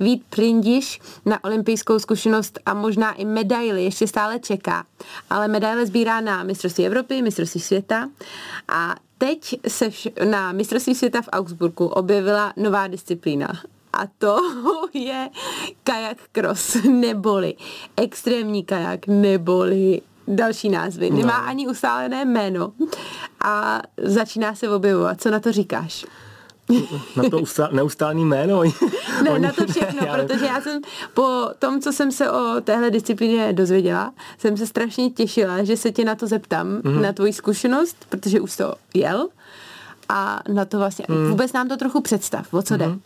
Vít 0.00 0.22
Prindiš 0.30 1.00
na 1.24 1.44
olympijskou 1.44 1.98
zkušenost 1.98 2.58
a 2.66 2.74
možná 2.74 3.12
i 3.12 3.24
medaily 3.24 3.84
ještě 3.84 4.06
stále 4.06 4.38
čeká, 4.38 4.84
ale 5.30 5.48
medaile 5.48 5.86
sbírá 5.86 6.20
na 6.20 6.42
mistrovství 6.42 6.86
Evropy, 6.86 7.22
mistrovství 7.22 7.60
světa 7.60 8.08
a 8.68 8.94
teď 9.18 9.60
se 9.68 9.88
vš- 9.88 10.30
na 10.30 10.52
mistrovství 10.52 10.94
světa 10.94 11.22
v 11.22 11.28
Augsburgu 11.32 11.86
objevila 11.86 12.52
nová 12.56 12.86
disciplína 12.86 13.48
a 13.92 14.06
to 14.18 14.36
je 14.92 15.30
kajak 15.82 16.18
cross, 16.32 16.76
neboli 16.88 17.54
extrémní 17.96 18.64
kajak, 18.64 19.06
neboli 19.06 20.00
další 20.28 20.68
názvy. 20.68 21.10
No. 21.10 21.16
Nemá 21.16 21.36
ani 21.36 21.68
ustálené 21.68 22.24
jméno 22.24 22.72
a 23.44 23.82
začíná 24.02 24.54
se 24.54 24.70
objevovat. 24.70 25.20
Co 25.20 25.30
na 25.30 25.40
to 25.40 25.52
říkáš? 25.52 26.06
Na 27.16 27.30
to 27.30 27.44
neustálý 27.72 28.24
jméno. 28.24 28.62
ne, 29.22 29.30
Oni, 29.30 29.40
na 29.46 29.52
to 29.52 29.66
všechno, 29.66 30.06
já 30.06 30.16
protože 30.16 30.46
já 30.46 30.60
jsem 30.60 30.80
po 31.14 31.48
tom, 31.58 31.80
co 31.80 31.92
jsem 31.92 32.12
se 32.12 32.30
o 32.30 32.60
téhle 32.60 32.90
disciplíně 32.90 33.52
dozvěděla, 33.52 34.12
jsem 34.38 34.56
se 34.56 34.66
strašně 34.66 35.10
těšila, 35.10 35.64
že 35.64 35.76
se 35.76 35.92
tě 35.92 36.04
na 36.04 36.14
to 36.14 36.26
zeptám, 36.26 36.80
mm-hmm. 36.80 37.00
na 37.00 37.12
tvoji 37.12 37.32
zkušenost, 37.32 37.96
protože 38.08 38.40
už 38.40 38.56
to 38.56 38.74
jel 38.94 39.28
a 40.08 40.42
na 40.48 40.64
to 40.64 40.78
vlastně, 40.78 41.06
mm. 41.08 41.30
vůbec 41.30 41.52
nám 41.52 41.68
to 41.68 41.76
trochu 41.76 42.00
představ, 42.00 42.54
o 42.54 42.62
co 42.62 42.74
mm-hmm. 42.74 43.00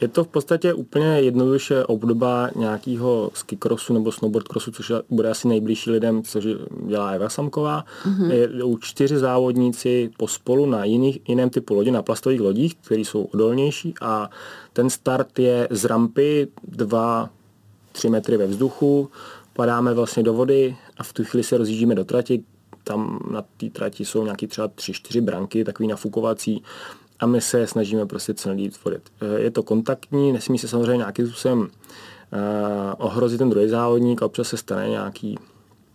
Je 0.00 0.08
to 0.08 0.24
v 0.24 0.28
podstatě 0.28 0.74
úplně 0.74 1.06
jednoduše 1.06 1.84
obdoba 1.84 2.50
nějakého 2.56 3.30
skicrossu 3.34 3.94
nebo 3.94 4.12
snowboard 4.12 4.48
crossu, 4.48 4.70
což 4.70 4.92
bude 5.10 5.30
asi 5.30 5.48
nejbližší 5.48 5.90
lidem, 5.90 6.22
což 6.22 6.46
dělá 6.86 7.10
Eva 7.10 7.28
Samková. 7.28 7.84
Mm-hmm. 8.04 8.30
Je 8.30 8.64
u 8.64 8.78
čtyři 8.78 9.18
závodníci 9.18 10.10
pospolu 10.16 10.66
na 10.66 10.84
jiných, 10.84 11.18
jiném 11.28 11.50
typu 11.50 11.74
lodi, 11.74 11.90
na 11.90 12.02
plastových 12.02 12.40
lodích, 12.40 12.74
které 12.74 13.00
jsou 13.00 13.22
odolnější 13.22 13.94
a 14.00 14.30
ten 14.72 14.90
start 14.90 15.38
je 15.38 15.68
z 15.70 15.84
rampy 15.84 16.48
2-3 16.76 17.18
metry 18.10 18.36
ve 18.36 18.46
vzduchu, 18.46 19.10
padáme 19.52 19.94
vlastně 19.94 20.22
do 20.22 20.32
vody 20.34 20.76
a 20.98 21.02
v 21.02 21.12
tu 21.12 21.24
chvíli 21.24 21.44
se 21.44 21.58
rozjíždíme 21.58 21.94
do 21.94 22.04
trati, 22.04 22.42
tam 22.84 23.28
na 23.30 23.44
té 23.56 23.70
trati 23.70 24.04
jsou 24.04 24.24
nějaký 24.24 24.46
třeba 24.46 24.68
3-4 24.68 25.20
branky, 25.20 25.64
takový 25.64 25.88
nafukovací 25.88 26.62
a 27.20 27.26
my 27.26 27.40
se 27.40 27.66
snažíme 27.66 28.06
prostě 28.06 28.34
co 28.34 28.48
nejvíc 28.48 28.80
vodit. 28.84 29.02
Eh, 29.20 29.40
je 29.40 29.50
to 29.50 29.62
kontaktní, 29.62 30.32
nesmí 30.32 30.58
se 30.58 30.68
samozřejmě 30.68 30.96
nějakým 30.96 31.26
způsobem 31.26 31.60
uh, 31.60 31.66
ohrozit 32.98 33.38
ten 33.38 33.50
druhý 33.50 33.68
závodník, 33.68 34.22
občas 34.22 34.48
se 34.48 34.56
stane 34.56 34.88
nějaký 34.88 35.38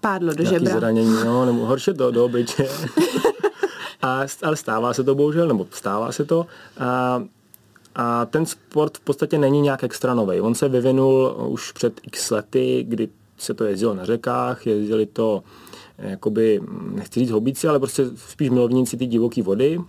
Pádlo 0.02 0.34
do 0.34 0.44
žebra. 0.44 0.74
zranění, 0.74 1.16
no, 1.26 1.46
nebo 1.52 1.66
horší 1.66 1.92
do, 1.94 2.12
do 2.12 2.26
obliče. 2.26 2.70
a, 4.02 4.22
ale 4.44 4.56
stává 4.56 4.94
se 4.94 5.04
to 5.04 5.16
bohužel, 5.16 5.48
nebo 5.48 5.68
stává 5.72 6.12
se 6.12 6.26
to. 6.26 6.46
A, 6.78 7.24
a 7.96 8.26
ten 8.26 8.46
sport 8.46 8.98
v 8.98 9.02
podstatě 9.02 9.38
není 9.38 9.62
nějak 9.62 9.84
extra 9.84 10.14
nový. 10.14 10.42
On 10.42 10.56
se 10.56 10.70
vyvinul 10.70 11.36
už 11.48 11.72
před 11.72 12.02
x 12.04 12.32
lety, 12.32 12.86
kdy 12.88 13.10
se 13.38 13.54
to 13.54 13.64
jezdilo 13.64 13.94
na 13.94 14.06
řekách, 14.06 14.68
jezdili 14.68 15.06
to 15.06 15.44
jakoby, 15.98 16.62
nechci 16.92 17.20
říct 17.20 17.32
hobíci, 17.32 17.68
ale 17.68 17.80
prostě 17.80 18.06
spíš 18.16 18.50
milovníci 18.50 18.98
ty 18.98 19.06
divoké 19.06 19.44
vody. 19.44 19.80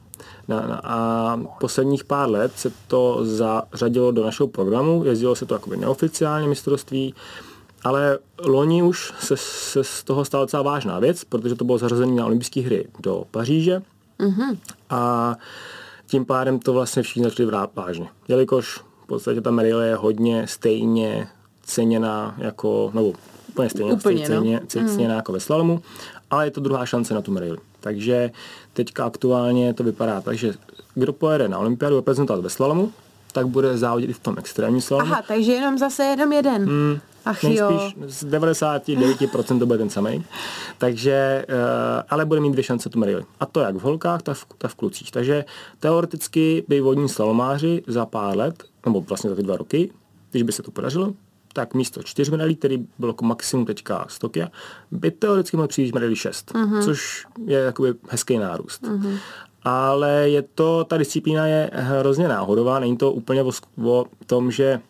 Na, 0.49 0.61
na, 0.61 0.81
a 0.85 1.41
posledních 1.61 2.05
pár 2.05 2.31
let 2.31 2.53
se 2.57 2.73
to 2.87 3.19
zařadilo 3.23 4.13
do 4.13 4.25
našeho 4.25 4.47
programu, 4.47 5.05
jezdilo 5.05 5.35
se 5.37 5.47
to 5.47 5.55
jakoby 5.55 5.77
neoficiálně 5.77 6.49
mistrovství, 6.49 7.15
ale 7.85 8.19
loni 8.39 8.83
už 8.83 9.13
se, 9.21 9.37
se 9.37 9.85
z 9.85 10.05
toho 10.05 10.25
stala 10.25 10.45
docela 10.45 10.63
vážná 10.63 10.99
věc, 10.99 11.25
protože 11.25 11.55
to 11.55 11.65
bylo 11.65 11.79
zařazené 11.79 12.15
na 12.15 12.27
olympijské 12.27 12.61
hry 12.61 12.89
do 13.01 13.25
Paříže 13.31 13.83
mm-hmm. 14.19 14.59
a 14.91 15.35
tím 16.07 16.25
pádem 16.25 16.59
to 16.59 16.73
vlastně 16.73 17.03
všichni 17.03 17.25
začali 17.25 17.47
vrát 17.47 17.71
vážně. 17.75 18.09
Jelikož 18.29 18.79
v 19.05 19.07
podstatě 19.07 19.41
ta 19.41 19.51
medaile 19.51 19.87
je 19.87 19.97
hodně 19.97 20.47
stejně 20.47 21.29
ceněná 21.63 22.35
jako, 22.39 22.91
nebo 22.95 23.13
úplně 23.49 23.71
stejně, 23.71 23.93
úplně, 23.93 24.25
stejně, 24.25 24.61
no. 24.61 24.67
stejně, 24.69 24.89
stejně 24.89 25.09
mm. 25.09 25.15
jako 25.15 25.33
ve 25.33 25.41
slalomu, 25.41 25.83
ale 26.31 26.47
je 26.47 26.51
to 26.51 26.61
druhá 26.61 26.87
šance 26.87 27.15
na 27.15 27.23
tu 27.23 27.33
medaili. 27.33 27.59
Takže 27.87 28.31
teďka 28.73 29.05
aktuálně 29.05 29.75
to 29.75 29.85
vypadá 29.85 30.21
tak, 30.21 30.39
že 30.39 30.55
kdo 30.95 31.13
pojede 31.13 31.49
na 31.49 31.59
olympiádu 31.59 31.97
reprezentovat 31.97 32.43
ve 32.43 32.51
slalomu, 32.51 32.93
tak 33.33 33.47
bude 33.47 33.79
závodit 33.79 34.11
i 34.11 34.13
v 34.13 34.19
tom 34.19 34.35
extrémním 34.39 34.81
slalomu. 34.81 35.13
Aha, 35.13 35.23
takže 35.29 35.53
jenom 35.53 35.79
zase 35.79 36.05
jenom 36.05 36.33
jeden. 36.33 36.63
Mm, 36.65 36.99
Ach 37.25 37.45
jo. 37.45 37.91
z 38.07 38.25
99% 38.25 39.59
to 39.59 39.67
bude 39.67 39.79
ten 39.79 39.91
samý. 39.91 40.25
Takže, 40.79 41.47
uh, 41.49 41.55
ale 42.09 42.25
bude 42.25 42.41
mít 42.41 42.53
dvě 42.53 42.65
šance 42.65 42.89
tu 42.89 42.99
medaili. 42.99 43.25
A 43.41 43.47
to 43.47 43.61
jak 43.61 43.75
v 43.75 43.81
holkách, 43.81 44.23
tak 44.23 44.37
v, 44.37 44.47
tak 44.59 44.71
v 44.71 44.75
klucích. 44.75 45.11
Takže 45.11 45.45
teoreticky 45.81 46.65
by 46.69 46.81
vodní 46.81 47.09
slalomáři 47.09 47.83
za 47.87 48.07
pár 48.07 48.37
let, 48.37 48.65
nebo 48.85 49.01
vlastně 49.01 49.31
za 49.31 49.37
ty 49.37 49.43
dva 49.43 49.57
roky, 49.57 49.91
když 50.31 50.43
by 50.43 50.53
se 50.53 50.63
to 50.63 50.71
podařilo, 50.71 51.15
tak 51.57 51.75
místo 51.75 52.03
čtyř 52.03 52.29
medailí, 52.29 52.57
který 52.57 52.87
bylo 52.99 53.11
jako 53.11 53.25
maximum 53.25 53.67
teďka 53.67 54.07
z 54.09 54.19
Tokia, 54.19 54.49
by 54.91 55.11
teoreticky 55.11 55.57
mohl 55.57 55.69
přijít 55.69 55.95
medailí 55.95 56.17
šest, 56.17 56.53
uh-huh. 56.53 56.85
což 56.85 57.27
je 57.45 57.59
jakoby 57.59 57.95
hezký 58.09 58.39
nárůst. 58.39 58.83
Uh-huh. 58.83 59.19
Ale 59.63 60.31
je 60.31 60.43
to, 60.43 60.85
ta 60.85 60.97
disciplína 60.97 61.47
je 61.47 61.71
hrozně 61.73 62.29
náhodová, 62.29 62.79
není 62.79 62.97
to 62.97 63.13
úplně 63.13 63.43
o, 63.43 63.53
o 63.85 64.07
tom, 64.27 64.51
že 64.51 64.81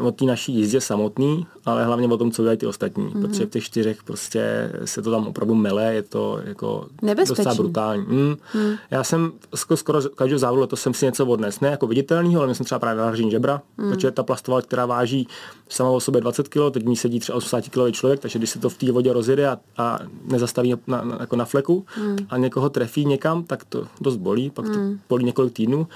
o 0.00 0.10
té 0.12 0.24
naší 0.24 0.54
jízdě 0.54 0.80
samotný, 0.80 1.46
ale 1.64 1.84
hlavně 1.84 2.08
o 2.08 2.16
tom, 2.16 2.30
co 2.30 2.42
dělají 2.42 2.58
ty 2.58 2.66
ostatní. 2.66 3.04
Mm-hmm. 3.04 3.20
Protože 3.20 3.46
v 3.46 3.50
těch 3.50 3.64
čtyřech 3.64 4.02
prostě 4.02 4.72
se 4.84 5.02
to 5.02 5.10
tam 5.10 5.26
opravdu 5.26 5.54
mele, 5.54 5.94
je 5.94 6.02
to 6.02 6.40
jako 6.44 6.86
Nebezpečný. 7.02 7.44
docela 7.44 7.54
brutální. 7.54 8.04
Mm. 8.08 8.36
Mm. 8.54 8.74
Já 8.90 9.04
jsem 9.04 9.32
skoro, 9.54 9.76
skoro 9.76 10.02
každou 10.02 10.38
závodu 10.38 10.66
to 10.66 10.76
jsem 10.76 10.94
si 10.94 11.04
něco 11.04 11.26
odnes. 11.26 11.60
Ne 11.60 11.68
jako 11.68 11.86
viditelného, 11.86 12.42
ale 12.42 12.54
jsem 12.54 12.66
třeba 12.66 12.78
právě 12.78 13.02
navržení 13.02 13.30
žebra, 13.30 13.62
mm. 13.78 13.90
protože 13.90 14.10
ta 14.10 14.22
plastová, 14.22 14.62
která 14.62 14.86
váží 14.86 15.28
sama 15.68 15.90
o 15.90 16.00
sobě 16.00 16.20
20 16.20 16.48
kg, 16.48 16.58
teď 16.70 16.84
ní 16.84 16.96
sedí 16.96 17.20
třeba 17.20 17.36
80 17.36 17.68
kg 17.68 17.92
člověk, 17.92 18.20
takže 18.20 18.38
když 18.38 18.50
se 18.50 18.58
to 18.58 18.68
v 18.68 18.78
té 18.78 18.92
vodě 18.92 19.12
rozjede 19.12 19.48
a, 19.48 19.58
a 19.78 19.98
nezastaví 20.24 20.74
na, 20.86 21.02
na, 21.04 21.16
jako 21.20 21.36
na 21.36 21.44
fleku 21.44 21.86
mm. 22.00 22.16
a 22.30 22.38
někoho 22.38 22.70
trefí 22.70 23.04
někam, 23.04 23.44
tak 23.44 23.64
to 23.64 23.86
dost 24.00 24.16
bolí, 24.16 24.50
pak 24.50 24.66
to 24.66 24.78
mm. 24.78 25.00
bolí 25.08 25.24
několik 25.24 25.52
týdnů. 25.52 25.86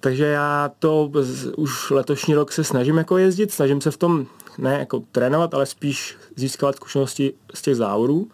Takže 0.00 0.24
já 0.24 0.70
to 0.78 1.10
už 1.56 1.90
letošní 1.90 2.34
rok 2.34 2.52
se 2.52 2.64
snažím 2.64 2.96
jako 2.96 3.18
jezdit, 3.18 3.52
snažím 3.52 3.80
se 3.80 3.90
v 3.90 3.96
tom 3.96 4.26
ne 4.58 4.78
jako 4.78 5.02
trénovat, 5.12 5.54
ale 5.54 5.66
spíš 5.66 6.16
získávat 6.36 6.76
zkušenosti 6.76 7.32
z 7.54 7.62
těch 7.62 7.76
závodů. 7.76 8.28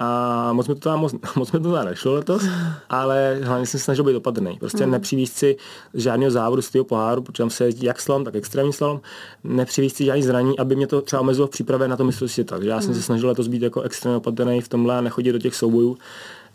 A 0.00 0.52
moc 0.52 0.68
mi 0.68 0.74
to 0.74 0.80
tam, 0.80 1.00
moc, 1.00 1.14
moc 1.36 1.52
mi 1.52 1.60
to 1.60 1.72
tam 1.72 1.84
nešlo 1.84 2.14
letos, 2.14 2.42
ale 2.88 3.40
hlavně 3.42 3.66
jsem 3.66 3.80
se 3.80 3.84
snažil 3.84 4.04
být 4.04 4.16
opatrný. 4.16 4.58
Prostě 4.58 4.86
mm. 4.86 4.92
nepřivízt 4.92 5.36
si 5.36 5.56
žádného 5.94 6.30
závodu 6.30 6.62
z 6.62 6.70
toho 6.70 6.84
poháru, 6.84 7.22
protože 7.22 7.42
tam 7.42 7.50
se 7.50 7.64
jezdí 7.64 7.86
jak 7.86 8.00
slalom, 8.00 8.24
tak 8.24 8.34
extrémní 8.34 8.72
slalom, 8.72 9.00
nepřivízt 9.44 9.96
si 9.96 10.04
žádný 10.04 10.22
zraní, 10.22 10.58
aby 10.58 10.76
mě 10.76 10.86
to 10.86 11.00
třeba 11.00 11.20
omezilo 11.20 11.46
v 11.46 11.50
přípravě 11.50 11.88
na 11.88 11.96
to 11.96 12.04
mistrovství 12.04 12.44
Takže 12.44 12.68
já 12.68 12.76
mm. 12.76 12.82
jsem 12.82 12.94
se 12.94 13.02
snažil 13.02 13.28
letos 13.28 13.48
být 13.48 13.62
jako 13.62 13.80
extrémně 13.80 14.16
opatrný 14.16 14.60
v 14.60 14.68
tomhle 14.68 14.98
a 14.98 15.00
nechodit 15.00 15.32
do 15.32 15.38
těch 15.38 15.54
soubojů, 15.54 15.96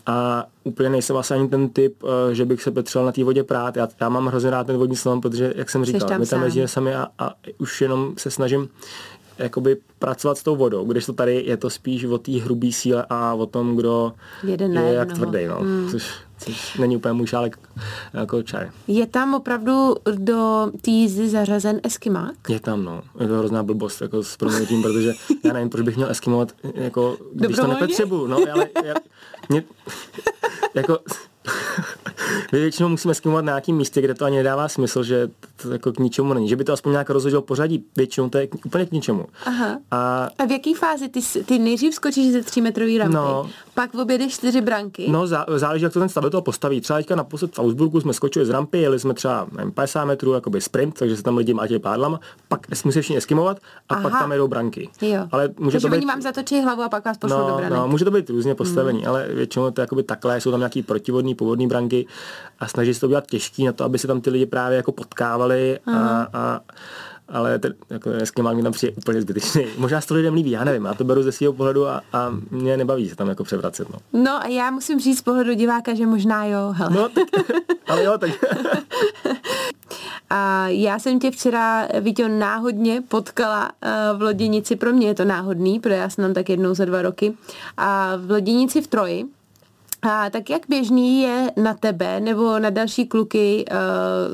a 0.06 0.46
úplně 0.64 0.90
nejsem 0.90 1.14
vlastně 1.14 1.36
ani 1.36 1.48
ten 1.48 1.70
typ, 1.70 2.04
eh, 2.04 2.36
že 2.36 2.46
bych 2.46 2.64
se 2.64 2.72
potřeboval 2.72 3.06
na 3.06 3.12
té 3.12 3.24
vodě 3.24 3.44
prát. 3.44 3.78
Já, 3.78 3.88
já 4.02 4.10
mám 4.10 4.28
hrozně 4.28 4.50
rád 4.50 4.68
ten 4.68 4.78
vodní 4.78 4.96
slalom, 4.96 5.22
protože, 5.22 5.54
jak 5.56 5.70
jsem 5.70 5.86
říkal, 5.86 6.08
tam 6.08 6.20
my 6.20 6.26
tam 6.26 6.44
jezdíme 6.44 6.68
sami 6.68 6.96
a, 6.96 7.08
a 7.20 7.34
už 7.58 7.82
jenom 7.82 8.14
se 8.18 8.32
snažím 8.32 8.70
jakoby 9.38 9.78
pracovat 10.00 10.38
s 10.38 10.44
tou 10.44 10.56
vodou, 10.56 10.86
když 10.86 11.06
to 11.06 11.14
tady 11.14 11.44
je 11.46 11.58
to 11.58 11.70
spíš 11.70 12.06
o 12.06 12.18
té 12.18 12.32
hrubé 12.32 12.72
síle 12.72 13.06
a 13.10 13.34
o 13.34 13.46
tom, 13.46 13.76
kdo 13.76 14.14
Jeden 14.44 14.78
je 14.78 14.94
jak 14.94 15.14
tvrdý, 15.14 15.46
no. 15.48 15.60
Hmm. 15.60 15.88
Což, 15.92 16.14
což 16.46 16.78
není 16.78 16.96
úplně 16.96 17.14
můj 17.14 17.28
šálek 17.28 17.60
jako 18.14 18.44
čaj. 18.44 18.70
Je 18.88 19.08
tam 19.08 19.34
opravdu 19.34 19.96
do 20.16 20.72
té 20.82 20.92
jízdy 20.92 21.30
zařazen 21.30 21.80
eskimák? 21.84 22.36
Je 22.50 22.60
tam, 22.60 22.84
no. 22.84 23.02
Je 23.20 23.28
to 23.28 23.38
hrozná 23.38 23.64
blbost, 23.64 24.02
jako 24.02 24.24
s 24.24 24.38
proměnutím, 24.38 24.82
protože 24.82 25.14
já 25.44 25.54
nevím, 25.54 25.70
proč 25.70 25.82
bych 25.86 25.96
měl 25.96 26.12
eskimovat, 26.12 26.52
jako, 26.74 27.18
když 27.34 27.58
to 27.58 27.68
nepotřebuju, 27.68 28.28
no, 28.28 28.38
ale 28.54 28.70
já, 28.86 28.94
mě, 29.50 29.64
jako, 30.74 31.00
my 32.52 32.60
většinou 32.60 32.90
musíme 32.90 33.14
skimovat 33.14 33.46
na 33.46 33.52
nějakém 33.52 33.76
místě, 33.76 34.02
kde 34.02 34.14
to 34.14 34.26
ani 34.26 34.38
nedává 34.38 34.68
smysl, 34.68 35.04
že 35.04 35.30
to 35.56 35.72
jako 35.72 35.92
k 35.92 36.00
ničemu 36.00 36.34
není. 36.34 36.50
Že 36.50 36.56
by 36.56 36.64
to 36.64 36.74
aspoň 36.74 36.92
nějak 36.92 37.10
rozhodilo 37.10 37.42
pořadí, 37.42 37.86
většinou 37.98 38.30
to 38.30 38.38
je 38.38 38.48
k, 38.48 38.66
úplně 38.66 38.86
k 38.86 38.92
ničemu. 38.92 39.26
Aha. 39.46 39.80
A, 39.92 40.30
a 40.38 40.46
v 40.46 40.52
jaké 40.52 40.72
fázi? 40.76 41.10
Ty, 41.10 41.20
ty 41.46 41.60
nejdřív 41.60 41.96
skočíš 41.96 42.32
ze 42.32 42.42
3 42.42 42.62
metrový 42.62 42.98
rampy, 42.98 43.16
no, 43.16 43.50
pak 43.74 43.96
objedeš 43.96 44.34
čtyři 44.34 44.62
branky? 44.62 45.06
No, 45.10 45.28
zá, 45.28 45.46
záleží, 45.56 45.84
jak 45.84 45.94
to 45.94 46.00
ten 46.00 46.10
stavitel 46.10 46.42
postaví. 46.42 46.82
Třeba 46.82 47.00
teďka 47.00 47.16
naposled 47.16 47.56
v 47.56 47.60
Augsburgu 47.60 48.02
jsme 48.02 48.14
skočili 48.14 48.46
z 48.46 48.50
rampy, 48.50 48.78
jeli 48.78 49.00
jsme 49.00 49.14
třeba 49.14 49.48
nevím, 49.52 49.72
50 49.72 50.06
metrů, 50.06 50.34
jakoby 50.34 50.62
sprint, 50.62 51.00
takže 51.00 51.18
se 51.18 51.24
tam 51.24 51.38
lidi 51.38 51.54
mátějí 51.54 51.80
pádlama, 51.80 52.20
pak 52.48 52.86
musí 52.86 53.02
všichni 53.02 53.18
eskimovat 53.18 53.58
a 53.90 53.96
Aha. 53.96 54.10
pak 54.10 54.20
tam 54.20 54.32
jedou 54.32 54.48
branky. 54.48 54.90
Jo. 55.02 55.28
Ale 55.32 55.50
může 55.60 55.72
takže 55.72 55.88
to 55.88 55.92
být... 55.92 55.98
oni 55.98 56.06
vám 56.06 56.22
zatočí 56.22 56.62
hlavu 56.62 56.82
a 56.82 56.90
pak 56.90 57.06
vás 57.06 57.18
pošlou 57.18 57.38
no, 57.38 57.48
do 57.48 57.56
branek. 57.56 57.80
No, 57.80 57.88
může 57.88 58.06
to 58.06 58.12
být 58.12 58.30
různě 58.30 58.56
postavení, 58.56 59.00
hmm. 59.00 59.10
ale 59.10 59.28
většinou 59.28 59.72
to 59.72 59.82
je 59.82 59.84
jakoby 59.84 60.04
takhle, 60.04 60.42
jsou 60.42 60.52
tam 60.52 60.60
nějaký 60.60 60.84
protivodní, 60.84 61.36
povodní 61.36 61.68
branky 61.68 62.08
a 62.60 62.68
snaží 62.68 62.94
se 62.94 63.00
to 63.00 63.06
udělat 63.08 63.28
těžký 63.28 63.66
na 63.66 63.72
to, 63.72 63.84
aby 63.84 63.98
se 63.98 64.08
tam 64.08 64.22
ty 64.22 64.30
lidi 64.30 64.46
právě 64.46 64.78
jako 64.78 64.92
potkávali 64.92 65.80
a, 65.94 66.28
a 66.34 66.60
ale 67.30 67.60
ten, 67.60 67.74
jako 67.90 68.10
eskimák 68.10 68.56
mi 68.56 68.64
tam 68.64 68.72
přijde 68.72 68.94
úplně 68.98 69.22
zbytečný. 69.22 69.66
Možná 69.78 70.02
se 70.02 70.08
to 70.08 70.14
lidem 70.14 70.34
líbí, 70.34 70.52
já 70.52 70.64
nevím, 70.64 70.86
já 70.86 70.94
to 70.94 71.04
beru 71.04 71.24
ze 71.24 71.32
svého 71.32 71.54
pohledu 71.54 71.88
a, 71.88 72.02
a 72.14 72.34
mě 72.52 72.78
nebaví 72.78 73.10
se 73.10 73.16
tam 73.16 73.30
jako 73.30 73.44
převracet. 73.44 73.88
No. 73.90 74.00
no 74.24 74.44
a 74.44 74.48
já 74.48 74.72
musím 74.72 75.00
říct 75.00 75.20
z 75.20 75.22
pohledu 75.22 75.54
diváka, 75.54 75.94
že 75.94 76.06
možná 76.06 76.46
jo, 76.46 76.72
hele. 76.72 76.96
No, 76.96 77.10
tak, 77.10 77.28
ale 77.88 78.04
jo, 78.04 78.18
tak. 78.18 78.32
A 80.30 80.68
já 80.68 81.00
jsem 81.00 81.20
tě 81.20 81.32
včera, 81.32 81.88
Vítě, 82.02 82.30
náhodně 82.30 83.02
potkala 83.08 83.72
uh, 83.72 84.20
v 84.20 84.22
Loděnici, 84.22 84.76
pro 84.76 84.94
mě 84.94 85.08
je 85.08 85.16
to 85.16 85.26
náhodný, 85.26 85.80
protože 85.80 85.96
já 85.96 86.10
jsem 86.10 86.24
tam 86.24 86.34
tak 86.34 86.50
jednou 86.50 86.74
za 86.74 86.86
dva 86.86 87.02
roky, 87.02 87.34
a 87.78 88.16
v 88.18 88.32
Loděnici 88.32 88.82
v 88.82 88.88
Troji, 88.88 89.26
a 90.04 90.30
tak 90.30 90.50
jak 90.50 90.62
běžný 90.70 91.22
je 91.22 91.52
na 91.58 91.74
tebe 91.74 92.20
nebo 92.20 92.60
na 92.60 92.70
další 92.70 93.08
kluky 93.08 93.66
uh, 93.72 93.78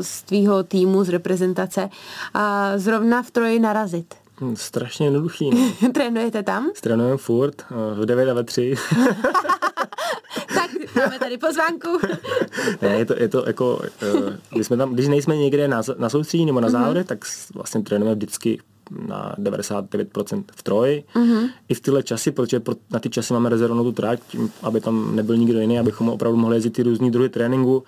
z 0.02 0.24
tvýho 0.24 0.64
týmu, 0.64 1.04
z 1.04 1.10
reprezentace, 1.10 1.90
uh, 2.36 2.42
zrovna 2.76 3.24
v 3.24 3.32
Troji 3.32 3.60
narazit? 3.60 4.16
Hm, 4.42 4.56
strašně 4.56 5.06
jednoduchý. 5.06 5.50
No. 5.50 5.92
Trénujete 5.94 6.44
tam? 6.44 6.72
Trénujeme 6.82 7.18
furt, 7.18 7.66
v 7.94 8.06
9 8.06 8.30
a 8.30 8.34
ve 8.34 8.44
3. 8.44 8.76
tak 10.54 10.72
máme 10.96 11.20
tady 11.20 11.38
pozvánku. 11.38 12.00
ne, 12.82 12.90
je 12.90 13.06
to, 13.06 13.16
je 13.20 13.28
to 13.28 13.44
jako, 13.48 13.76
uh, 13.76 14.34
když, 14.54 14.68
jsme 14.68 14.78
tam, 14.78 14.94
když 14.94 15.08
nejsme 15.08 15.38
někde 15.38 15.68
na, 15.68 15.82
na 15.98 16.10
soustředí 16.10 16.46
nebo 16.46 16.60
na 16.60 16.68
mhm. 16.68 16.72
závodě, 16.72 17.02
mm-hmm. 17.02 17.06
tak 17.06 17.26
vlastně 17.54 17.82
trénujeme 17.82 18.16
vždycky 18.16 18.60
na 19.08 19.36
99% 19.38 20.44
v 20.52 20.64
Troji. 20.64 21.04
Mm-hmm. 21.16 21.50
I 21.70 21.74
v 21.74 21.80
tyhle 21.80 22.04
časy, 22.04 22.32
protože 22.32 22.62
na 22.92 23.00
ty 23.00 23.10
časy 23.10 23.34
máme 23.34 23.50
rezervnou 23.50 23.84
tu 23.84 23.92
trať, 23.92 24.20
aby 24.64 24.82
tam 24.82 25.16
nebyl 25.16 25.38
nikdo 25.38 25.60
jiný, 25.60 25.80
abychom 25.80 26.10
opravdu 26.10 26.38
mohli 26.38 26.56
jezdit 26.56 26.70
ty 26.70 26.84
různý 26.84 27.12
druhy 27.12 27.30
tréninku 27.30 27.84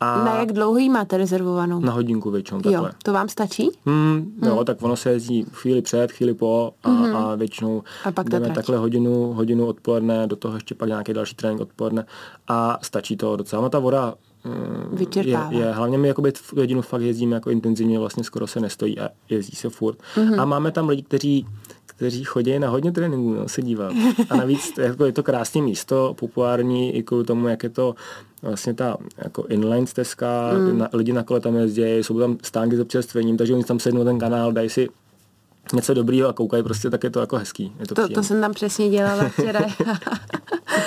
A 0.00 0.24
na 0.24 0.38
jak 0.38 0.52
dlouho 0.52 0.78
jí 0.78 0.90
máte 0.90 1.16
rezervovanou? 1.16 1.80
Na 1.80 1.92
hodinku 1.92 2.30
většinou 2.30 2.60
takhle. 2.60 2.88
Jo, 2.88 2.94
to 3.04 3.12
vám 3.12 3.28
stačí? 3.28 3.70
Hmm, 3.86 4.34
jo, 4.42 4.54
hmm. 4.54 4.64
tak 4.64 4.82
ono 4.82 4.96
se 4.96 5.10
jezdí 5.10 5.46
chvíli 5.52 5.82
před, 5.82 6.12
chvíli 6.12 6.34
po 6.34 6.72
a, 6.82 6.88
hmm. 6.90 7.16
a 7.16 7.34
většinou 7.34 7.82
a 8.04 8.12
pak 8.12 8.28
jdeme 8.28 8.50
takhle 8.50 8.78
hodinu, 8.78 9.32
hodinu 9.32 9.66
odpoledne, 9.66 10.26
do 10.26 10.36
toho 10.36 10.54
ještě 10.54 10.74
pak 10.74 10.88
nějaký 10.88 11.12
další 11.12 11.34
trénink 11.34 11.60
odpoledne 11.60 12.06
a 12.48 12.78
stačí 12.82 13.16
to 13.16 13.36
docela. 13.36 13.62
No 13.62 13.68
ta 13.68 13.78
voda 13.78 14.14
Vyčerpává. 14.92 15.52
Je, 15.52 15.58
je, 15.58 15.72
hlavně 15.72 15.98
my 15.98 16.08
jakoby 16.08 16.32
v 16.34 16.52
hodinu 16.52 16.82
fakt 16.82 17.02
jezdíme 17.02 17.34
jako 17.34 17.50
intenzivně, 17.50 17.98
vlastně 17.98 18.24
skoro 18.24 18.46
se 18.46 18.60
nestojí 18.60 18.98
a 18.98 19.08
jezdí 19.28 19.56
se 19.56 19.68
furt. 19.68 19.98
Mm-hmm. 20.14 20.40
A 20.40 20.44
máme 20.44 20.70
tam 20.70 20.88
lidi, 20.88 21.02
kteří 21.02 21.46
kteří 21.86 22.24
chodí 22.24 22.58
na 22.58 22.68
hodně 22.68 22.92
tréninků, 22.92 23.34
no, 23.34 23.48
se 23.48 23.62
dívat. 23.62 23.92
A 24.30 24.36
navíc 24.36 24.72
jako 24.78 25.04
je 25.04 25.12
to 25.12 25.22
krásné 25.22 25.62
místo, 25.62 26.14
populární 26.18 26.96
i 26.96 27.02
kvůli 27.02 27.24
tomu, 27.24 27.48
jak 27.48 27.62
je 27.62 27.68
to 27.68 27.94
vlastně 28.42 28.74
ta 28.74 28.96
jako 29.18 29.44
inline 29.48 29.86
stezka, 29.86 30.50
mm. 30.52 30.78
na, 30.78 30.88
lidi 30.92 31.12
na 31.12 31.22
kole 31.22 31.40
tam 31.40 31.56
jezdí, 31.56 31.82
jsou 31.82 32.18
tam 32.18 32.38
stánky 32.42 32.76
s 32.76 32.80
občerstvením, 32.80 33.36
takže 33.36 33.54
oni 33.54 33.64
tam 33.64 33.80
sednou 33.80 34.04
ten 34.04 34.18
kanál, 34.18 34.52
dají 34.52 34.68
si 34.68 34.88
něco 35.74 35.94
dobrýho 35.94 36.28
a 36.28 36.32
koukají 36.32 36.62
prostě, 36.62 36.90
tak 36.90 37.04
je 37.04 37.10
to 37.10 37.20
jako 37.20 37.36
hezký. 37.36 37.72
Je 37.80 37.86
to, 37.86 37.94
to, 37.94 38.08
to 38.08 38.22
jsem 38.22 38.40
tam 38.40 38.52
přesně 38.52 38.90
dělala 38.90 39.28
včera. 39.28 39.60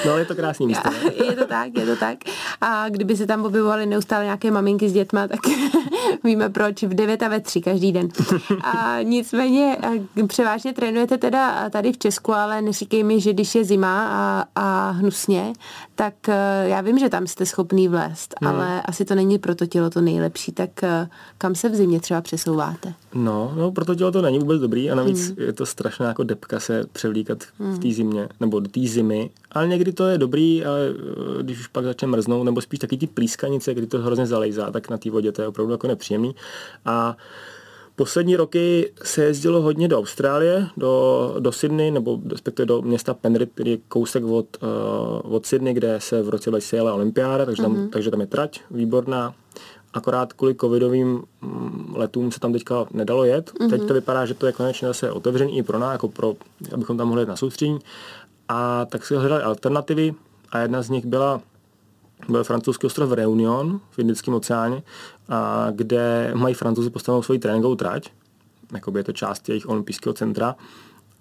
no, 0.06 0.18
je 0.18 0.26
to 0.26 0.36
krásný 0.36 0.68
místo. 0.68 0.90
je 1.26 1.36
to 1.36 1.46
tak, 1.46 1.78
je 1.78 1.86
to 1.86 1.96
tak. 1.96 2.18
A 2.62 2.90
kdyby 2.90 3.18
se 3.18 3.28
tam 3.28 3.46
objevovaly 3.46 3.86
neustále 3.86 4.24
nějaké 4.24 4.52
maminky 4.52 4.90
s 4.90 4.94
dětma, 4.94 5.28
tak 5.28 5.40
víme 6.24 6.50
proč, 6.50 6.84
v 6.84 6.94
9 6.94 7.24
a 7.24 7.28
ve 7.28 7.40
3 7.40 7.62
každý 7.62 7.92
den. 7.92 8.08
A 8.62 9.02
nicméně 9.02 9.78
převážně 10.28 10.74
trénujete 10.74 11.18
teda 11.18 11.70
tady 11.70 11.92
v 11.92 11.98
Česku, 11.98 12.34
ale 12.34 12.62
neříkej 12.62 13.04
mi, 13.04 13.22
že 13.22 13.34
když 13.34 13.56
je 13.56 13.64
zima 13.64 14.08
a, 14.10 14.46
a 14.56 14.90
hnusně, 14.90 15.54
tak 15.96 16.30
eh, 16.30 16.64
já 16.68 16.82
vím, 16.82 17.00
že 17.00 17.10
tam 17.10 17.28
jste 17.28 17.46
schopný 17.46 17.88
vlézt, 17.88 18.36
hmm. 18.42 18.50
ale 18.50 18.82
asi 18.82 19.06
to 19.06 19.16
není 19.16 19.40
pro 19.40 19.56
to 19.56 19.66
tělo 19.66 19.90
to 19.90 20.02
nejlepší, 20.02 20.52
tak 20.52 20.84
eh, 20.84 21.10
kam 21.38 21.56
se 21.56 21.70
v 21.70 21.76
zimě 21.76 22.00
třeba 22.00 22.22
přesouváte? 22.22 22.94
No, 23.14 23.54
no 23.58 23.72
pro 23.72 23.86
to 23.86 23.96
tělo 23.96 24.12
to 24.12 24.22
není 24.22 24.40
vůbec 24.40 24.62
dobrý 24.62 24.92
a 24.92 24.96
navíc 24.96 25.28
hmm. 25.28 25.36
je 25.40 25.54
to 25.54 25.66
strašná 25.66 26.08
jako 26.08 26.24
depka 26.24 26.60
se 26.60 26.86
převlíkat 26.92 27.38
hmm. 27.60 27.74
v 27.74 27.80
té 27.80 27.92
zimě, 27.92 28.30
nebo 28.40 28.60
do 28.60 28.68
té 28.68 28.80
zimy, 28.80 29.30
ale 29.52 29.68
někdy 29.76 29.94
to 29.94 30.08
je 30.08 30.18
dobrý, 30.18 30.66
ale 30.66 30.80
eh, 30.90 31.44
když 31.44 31.60
už 31.60 31.68
pak 31.68 31.86
začne 31.86 32.08
mrznout, 32.08 32.46
nebo 32.46 32.62
spíš 32.62 32.80
taky 32.80 32.98
ty 32.98 33.08
plískanice, 33.08 33.74
kdy 33.74 33.88
to 33.88 34.00
hrozně 34.00 34.26
zalejzá, 34.26 34.72
tak 34.72 34.90
na 34.90 34.98
té 34.98 35.12
vodě 35.12 35.32
to 35.32 35.42
je 35.42 35.48
opravdu 35.48 35.72
jako 35.72 35.88
nepříjemný. 35.88 36.36
A 36.86 37.18
Poslední 37.98 38.36
roky 38.36 38.92
se 39.04 39.24
jezdilo 39.24 39.62
hodně 39.62 39.88
do 39.88 40.00
Austrálie, 40.00 40.68
do, 40.78 41.36
do 41.40 41.52
Sydney, 41.52 41.92
nebo 41.92 42.20
respektive 42.30 42.66
do 42.66 42.82
města 42.82 43.14
Penrith, 43.14 43.52
který 43.54 43.72
je 43.72 43.78
kousek 43.88 44.24
od, 44.24 44.46
uh, 45.24 45.34
od 45.36 45.46
Sydney, 45.46 45.74
kde 45.74 46.00
se 46.00 46.22
v 46.22 46.30
roce 46.30 46.50
2000 46.50 46.76
jela 46.76 46.94
olympiáda, 46.94 47.46
takže 47.46 47.62
tam, 47.62 47.76
mm-hmm. 47.76 47.90
takže 47.90 48.12
tam 48.12 48.22
je 48.22 48.28
trať 48.28 48.62
výborná. 48.72 49.34
Akorát 49.94 50.34
kvůli 50.34 50.56
covidovým 50.56 51.24
mm, 51.42 51.94
letům 51.98 52.32
se 52.32 52.40
tam 52.40 52.54
teďka 52.54 52.86
nedalo 52.92 53.26
jet. 53.26 53.52
Mm-hmm. 53.52 53.70
Teď 53.70 53.84
to 53.88 53.94
vypadá, 53.94 54.26
že 54.26 54.34
to 54.34 54.46
je 54.46 54.52
konečně 54.52 54.88
zase 54.88 55.12
otevřený 55.12 55.58
i 55.58 55.64
pro 55.64 55.80
nás, 55.80 55.92
jako 55.92 56.08
pro, 56.08 56.36
abychom 56.74 56.98
tam 56.98 57.08
mohli 57.08 57.22
jít 57.22 57.30
na 57.30 57.36
soustředění. 57.36 57.80
A 58.50 58.86
tak 58.86 59.06
si 59.06 59.16
hledali 59.16 59.44
alternativy 59.44 60.14
a 60.52 60.60
jedna 60.60 60.82
z 60.82 60.90
nich 60.90 61.06
byla 61.06 61.42
byl 62.30 62.44
francouzský 62.44 62.88
ostrov 62.88 63.12
Reunion 63.12 63.82
v 63.92 64.00
Indickém 64.00 64.34
oceáně, 64.34 64.84
a 65.30 65.68
kde 65.72 66.32
mají 66.36 66.56
francouzi 66.56 66.90
postavenou 66.90 67.22
svoji 67.22 67.40
tréninkovou 67.40 67.76
trať, 67.76 68.12
jakoby 68.74 69.00
je 69.00 69.04
to 69.04 69.14
část 69.14 69.50
jejich 69.50 69.70
olympijského 69.70 70.14
centra 70.14 70.56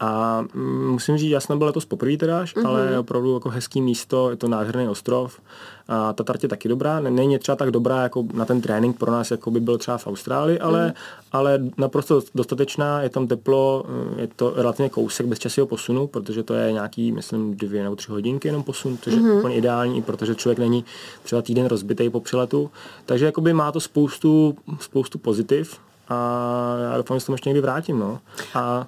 a 0.01 0.41
mm, 0.55 0.91
musím 0.91 1.17
říct, 1.19 1.31
jasno 1.31 1.57
bylo 1.57 1.67
letos 1.67 1.85
poprvé 1.85 2.17
teda, 2.17 2.45
mm-hmm. 2.45 2.69
ale 2.69 2.99
opravdu 2.99 3.35
jako 3.35 3.49
hezký 3.49 3.83
místo, 3.83 4.31
je 4.31 4.37
to 4.37 4.49
nádherný 4.49 4.89
ostrov. 4.89 5.41
A 5.89 6.13
ta 6.13 6.25
trať 6.25 6.43
je 6.43 6.49
taky 6.49 6.69
dobrá, 6.69 7.01
není 7.01 7.39
třeba 7.39 7.57
tak 7.57 7.71
dobrá 7.71 8.03
jako 8.03 8.25
na 8.35 8.45
ten 8.45 8.61
trénink 8.61 8.99
pro 8.99 9.13
nás, 9.13 9.31
jako 9.31 9.51
by 9.51 9.61
byl 9.61 9.79
třeba 9.79 9.99
v 9.99 10.07
Austrálii, 10.07 10.59
ale, 10.59 10.87
mm. 10.87 10.93
ale 11.33 11.61
naprosto 11.79 12.23
dostatečná, 12.35 13.03
je 13.03 13.09
tam 13.09 13.27
teplo, 13.27 13.85
mm, 13.89 14.19
je 14.19 14.29
to 14.37 14.53
relativně 14.57 14.89
kousek 14.89 15.27
bez 15.27 15.39
časového 15.39 15.67
posunu, 15.67 16.07
protože 16.07 16.43
to 16.43 16.55
je 16.55 16.73
nějaký, 16.73 17.13
myslím, 17.13 17.57
dvě 17.57 17.83
nebo 17.83 17.97
tři 17.97 18.11
hodinky 18.11 18.49
jenom 18.49 18.63
posun, 18.63 18.99
což 18.99 19.15
mm-hmm. 19.15 19.27
je 19.27 19.33
úplně 19.33 19.57
ideální, 19.57 20.03
protože 20.03 20.35
člověk 20.35 20.59
není 20.59 20.85
třeba 21.23 21.43
týden 21.43 21.67
rozbitý 21.67 22.11
po 22.11 22.21
přiletu. 22.21 22.71
Takže 23.07 23.27
jakoby 23.27 23.53
má 23.53 23.73
to 23.73 23.81
spoustu, 23.81 24.57
spoustu 24.81 25.19
pozitiv 25.19 25.79
a 26.09 26.77
já 26.91 26.97
doufám, 26.97 27.17
že 27.17 27.21
se 27.21 27.27
tomu 27.27 27.35
ještě 27.35 27.49
někdy 27.51 27.61
vrátím. 27.61 27.99
No. 27.99 28.19
A 28.55 28.87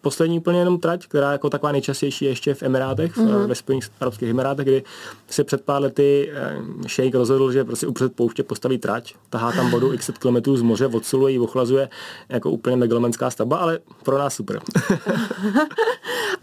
poslední 0.00 0.38
úplně 0.38 0.58
jenom 0.58 0.78
trať, 0.78 1.06
která 1.06 1.32
jako 1.32 1.50
taková 1.50 1.72
nejčastější 1.72 2.24
ještě 2.24 2.54
v 2.54 2.62
Emirátech, 2.62 3.16
mm-hmm. 3.16 3.46
ve 3.46 3.54
Spojených 3.54 3.88
arabských 4.00 4.30
Emirátech, 4.30 4.66
kdy 4.66 4.84
se 5.28 5.44
před 5.44 5.64
pár 5.64 5.82
lety 5.82 6.30
eh, 6.34 6.58
šejk 6.86 7.14
rozhodl, 7.14 7.52
že 7.52 7.64
prostě 7.64 7.86
upřed 7.86 8.12
pouště 8.12 8.42
postaví 8.42 8.78
trať, 8.78 9.14
tahá 9.30 9.52
tam 9.52 9.70
vodu 9.70 9.92
x 9.92 10.10
kilometrů 10.18 10.56
z 10.56 10.62
moře, 10.62 10.86
odsuluje 10.86 11.32
ji, 11.32 11.38
ochlazuje 11.38 11.88
jako 12.28 12.50
úplně 12.50 12.76
megalomenská 12.76 13.30
stavba, 13.30 13.56
ale 13.56 13.78
pro 14.02 14.18
nás 14.18 14.34
super. 14.34 14.60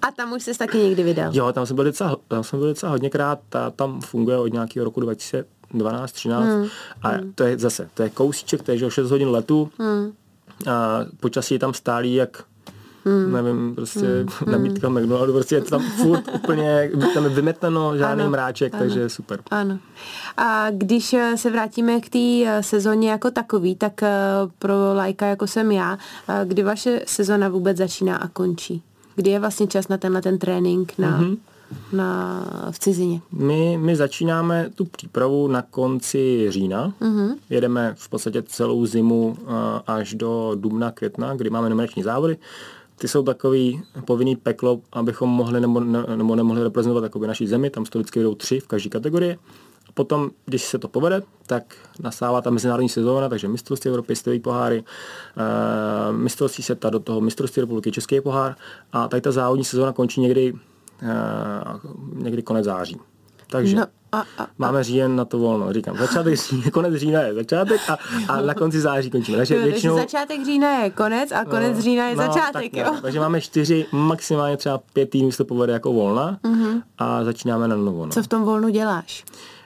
A 0.01 0.11
tam 0.11 0.33
už 0.33 0.43
jsi 0.43 0.57
taky 0.57 0.77
někdy 0.77 1.03
vydal? 1.03 1.31
Jo, 1.35 1.51
tam 1.53 1.65
jsem 1.65 1.75
byl 1.75 1.85
docela, 1.85 2.17
tam 2.27 2.43
jsem 2.43 2.59
byl 2.59 2.67
docela 2.67 2.91
hodněkrát, 2.91 3.39
ta 3.49 3.69
tam 3.69 4.01
funguje 4.01 4.37
od 4.37 4.53
nějakého 4.53 4.83
roku 4.83 4.99
2012, 4.99 6.11
13 6.11 6.45
hmm. 6.45 6.67
a 7.01 7.09
hmm. 7.09 7.33
to 7.33 7.43
je 7.43 7.57
zase, 7.57 7.89
to 7.93 8.03
je 8.03 8.09
kousíček, 8.09 8.63
to 8.63 8.71
je 8.71 8.91
6 8.91 9.11
hodin 9.11 9.29
letu, 9.29 9.69
hmm. 9.79 10.13
a 10.69 11.05
počasí 11.19 11.53
je 11.53 11.59
tam 11.59 11.73
stálý 11.73 12.13
jak 12.13 12.43
hmm. 13.07 13.33
nevím, 13.33 13.75
prostě 13.75 13.99
hmm. 13.99 14.51
nabídka 14.51 14.89
McDonaldu, 14.89 15.33
prostě 15.33 15.55
je 15.55 15.61
to 15.61 15.69
tam 15.69 15.81
furt 15.81 16.23
úplně, 16.35 16.91
tam 17.13 17.23
je 17.23 17.29
vymeteno, 17.29 17.97
žádný 17.97 18.21
ano. 18.21 18.31
mráček, 18.31 18.73
ano. 18.73 18.83
takže 18.83 19.09
super. 19.09 19.39
Ano. 19.51 19.79
A 20.37 20.71
když 20.71 21.13
eh, 21.13 21.37
se 21.37 21.49
vrátíme 21.51 22.01
k 22.01 22.09
té 22.09 22.43
eh, 22.45 22.63
sezóně 22.63 23.11
jako 23.11 23.31
takový, 23.31 23.75
tak 23.75 24.03
eh, 24.03 24.09
pro 24.59 24.73
lajka 24.93 25.25
jako 25.25 25.47
jsem 25.47 25.71
já, 25.71 25.97
kdy 26.45 26.63
vaše 26.63 27.01
sezona 27.05 27.49
vůbec 27.49 27.77
začíná 27.77 28.17
a 28.17 28.27
končí? 28.27 28.81
Kdy 29.15 29.29
je 29.29 29.39
vlastně 29.39 29.67
čas 29.67 29.87
na 29.87 29.97
tenhle 29.97 30.21
ten 30.21 30.37
trénink 30.37 30.93
na... 30.97 31.21
Mm-hmm 31.21 31.37
na, 31.93 32.45
v 32.71 32.79
cizině? 32.79 33.21
My, 33.31 33.77
my 33.81 33.95
začínáme 33.95 34.69
tu 34.75 34.85
přípravu 34.85 35.47
na 35.47 35.61
konci 35.61 36.45
října. 36.49 36.93
Mm-hmm. 37.01 37.35
Jedeme 37.49 37.95
v 37.97 38.09
podstatě 38.09 38.41
celou 38.41 38.85
zimu 38.85 39.37
až 39.87 40.13
do 40.13 40.51
dubna, 40.55 40.91
května, 40.91 41.35
kdy 41.35 41.49
máme 41.49 41.69
nominační 41.69 42.03
závody 42.03 42.37
ty 42.99 43.07
jsou 43.07 43.23
takový 43.23 43.83
povinný 44.05 44.35
peklo, 44.35 44.81
abychom 44.93 45.29
mohli 45.29 45.61
nebo, 45.61 45.79
ne, 45.79 46.03
nebo 46.15 46.35
nemohli 46.35 46.63
reprezentovat 46.63 47.03
jakoby 47.03 47.27
naší 47.27 47.47
zemi, 47.47 47.69
tam 47.69 47.85
to 47.85 47.99
vždycky 47.99 48.23
jdou 48.23 48.35
tři 48.35 48.59
v 48.59 48.67
každé 48.67 48.89
kategorii. 48.89 49.37
A 49.89 49.91
potom, 49.93 50.29
když 50.45 50.63
se 50.63 50.79
to 50.79 50.87
povede, 50.87 51.21
tak 51.45 51.75
nastává 51.99 52.41
ta 52.41 52.49
mezinárodní 52.49 52.89
sezóna, 52.89 53.29
takže 53.29 53.47
mistrovství 53.47 53.89
Evropy, 53.89 54.15
světový 54.15 54.39
poháry, 54.39 54.83
e, 55.37 56.11
mistrovství 56.11 56.63
světa, 56.63 56.89
do 56.89 56.99
toho 56.99 57.21
mistrovství 57.21 57.61
republiky, 57.61 57.91
český 57.91 58.21
pohár 58.21 58.55
a 58.93 59.07
tady 59.07 59.21
ta 59.21 59.31
závodní 59.31 59.65
sezóna 59.65 59.93
končí 59.93 60.21
někdy, 60.21 60.53
e, 61.01 61.13
někdy 62.13 62.41
konec 62.41 62.65
září. 62.65 62.97
Takže 63.49 63.75
no, 63.75 63.85
a, 64.11 64.19
a, 64.19 64.23
a. 64.37 64.47
máme 64.57 64.83
říjen 64.83 65.15
na 65.15 65.25
to 65.25 65.39
volno, 65.39 65.73
říkám. 65.73 65.97
Začátek 65.97 66.35
října, 66.35 66.71
konec 66.71 66.95
října 66.95 67.21
je 67.21 67.33
začátek 67.33 67.81
a, 67.89 67.97
a 68.27 68.41
na 68.41 68.53
konci 68.53 68.79
září 68.79 69.09
končíme. 69.09 69.37
Takže, 69.37 69.59
no, 69.59 69.63
většinou... 69.65 69.95
takže 69.95 70.17
začátek 70.17 70.45
října 70.45 70.79
je 70.79 70.89
konec 70.89 71.31
a 71.31 71.45
konec 71.45 71.75
no, 71.75 71.81
října 71.81 72.07
je 72.07 72.15
no, 72.15 72.23
začátek, 72.23 72.71
tak, 72.71 72.73
jo? 72.73 72.91
No, 72.93 73.01
takže 73.01 73.19
máme 73.19 73.41
čtyři, 73.41 73.85
maximálně 73.91 74.57
třeba 74.57 74.79
pět 74.93 75.09
týdnů 75.09 75.31
se 75.31 75.37
to 75.37 75.45
povede 75.45 75.73
jako 75.73 75.93
volna 75.93 76.39
uh-huh. 76.43 76.81
a 76.97 77.23
začínáme 77.23 77.67
na 77.67 77.75
novo. 77.75 78.05
No. 78.05 78.11
Co 78.11 78.23
v 78.23 78.27
tom 78.27 78.43
volnu 78.43 78.69
děláš? 78.69 79.25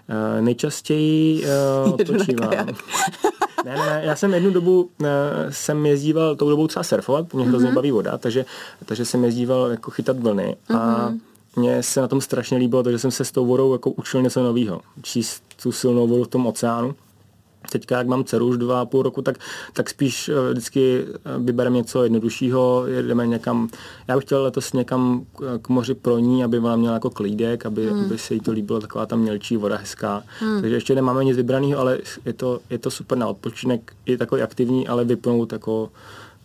Uh, 0.10 0.46
nejčastěji 0.46 1.46
uh, 1.86 1.94
odpočívám. 1.94 2.52
ne, 3.66 3.76
ne, 3.76 3.86
ne, 3.86 4.02
já 4.04 4.16
jsem 4.16 4.34
jednu 4.34 4.52
dobu 4.52 4.82
uh, 4.82 5.08
jsem 5.50 5.86
jezdíval 5.86 6.36
tou 6.36 6.50
dobou 6.50 6.68
třeba 6.68 6.84
surfovat, 6.84 7.34
mě 7.34 7.46
hrozně 7.46 7.70
uh-huh. 7.70 7.74
baví 7.74 7.92
voda, 7.92 8.18
takže, 8.18 8.46
takže 8.86 9.06
jsem 9.06 9.24
jezdíval 9.24 9.72
jako 9.72 9.92
chytat 9.92 10.20
vlny 10.20 10.56
uh-huh. 10.70 11.20
Mně 11.56 11.84
se 11.84 12.02
na 12.02 12.08
tom 12.08 12.22
strašně 12.22 12.58
líbilo, 12.58 12.84
takže 12.84 13.00
jsem 13.00 13.12
se 13.12 13.26
s 13.26 13.32
tou 13.32 13.46
vodou 13.46 13.74
jako 13.74 13.92
učil 13.92 14.22
něco 14.22 14.44
nového. 14.44 14.82
Číst 15.02 15.44
tu 15.64 15.72
silnou 15.72 16.08
vodu 16.08 16.24
v 16.24 16.28
tom 16.28 16.48
oceánu. 16.48 16.96
Teďka, 17.72 17.98
jak 17.98 18.08
mám 18.08 18.24
dceru 18.24 18.48
už 18.48 18.58
dva 18.58 18.82
a 18.82 18.86
půl 18.86 19.02
roku, 19.02 19.22
tak, 19.22 19.38
tak 19.74 19.90
spíš 19.90 20.30
eh, 20.30 20.52
vždycky 20.52 21.06
eh, 21.08 21.40
vybereme 21.40 21.78
něco 21.78 22.04
jednoduššího, 22.04 22.84
jedeme 22.88 23.28
někam, 23.28 23.70
já 24.08 24.16
bych 24.16 24.26
chtěl 24.26 24.44
letos 24.44 24.74
někam 24.74 25.26
k 25.62 25.70
moři 25.70 25.94
pro 25.94 26.18
ní, 26.18 26.44
aby 26.44 26.60
ona 26.60 26.76
měla 26.76 26.94
jako 26.94 27.10
klídek, 27.10 27.66
aby, 27.66 27.90
hmm. 27.90 28.06
aby 28.06 28.18
se 28.18 28.34
jí 28.34 28.40
to 28.40 28.52
líbilo, 28.52 28.80
taková 28.80 29.06
tam 29.06 29.20
mělčí 29.20 29.58
voda 29.58 29.78
hezká. 29.78 30.24
Hmm. 30.40 30.62
Takže 30.62 30.76
ještě 30.76 30.96
nemáme 30.96 31.24
nic 31.24 31.38
vybraného, 31.38 31.80
ale 31.80 32.00
je 32.26 32.34
to, 32.34 32.60
je 32.70 32.78
to 32.78 32.92
super 32.92 33.18
na 33.18 33.28
odpočinek, 33.28 33.94
je 34.06 34.18
takový 34.18 34.42
aktivní, 34.42 34.88
ale 34.88 35.06
vypnout 35.06 35.54
jako 35.54 35.90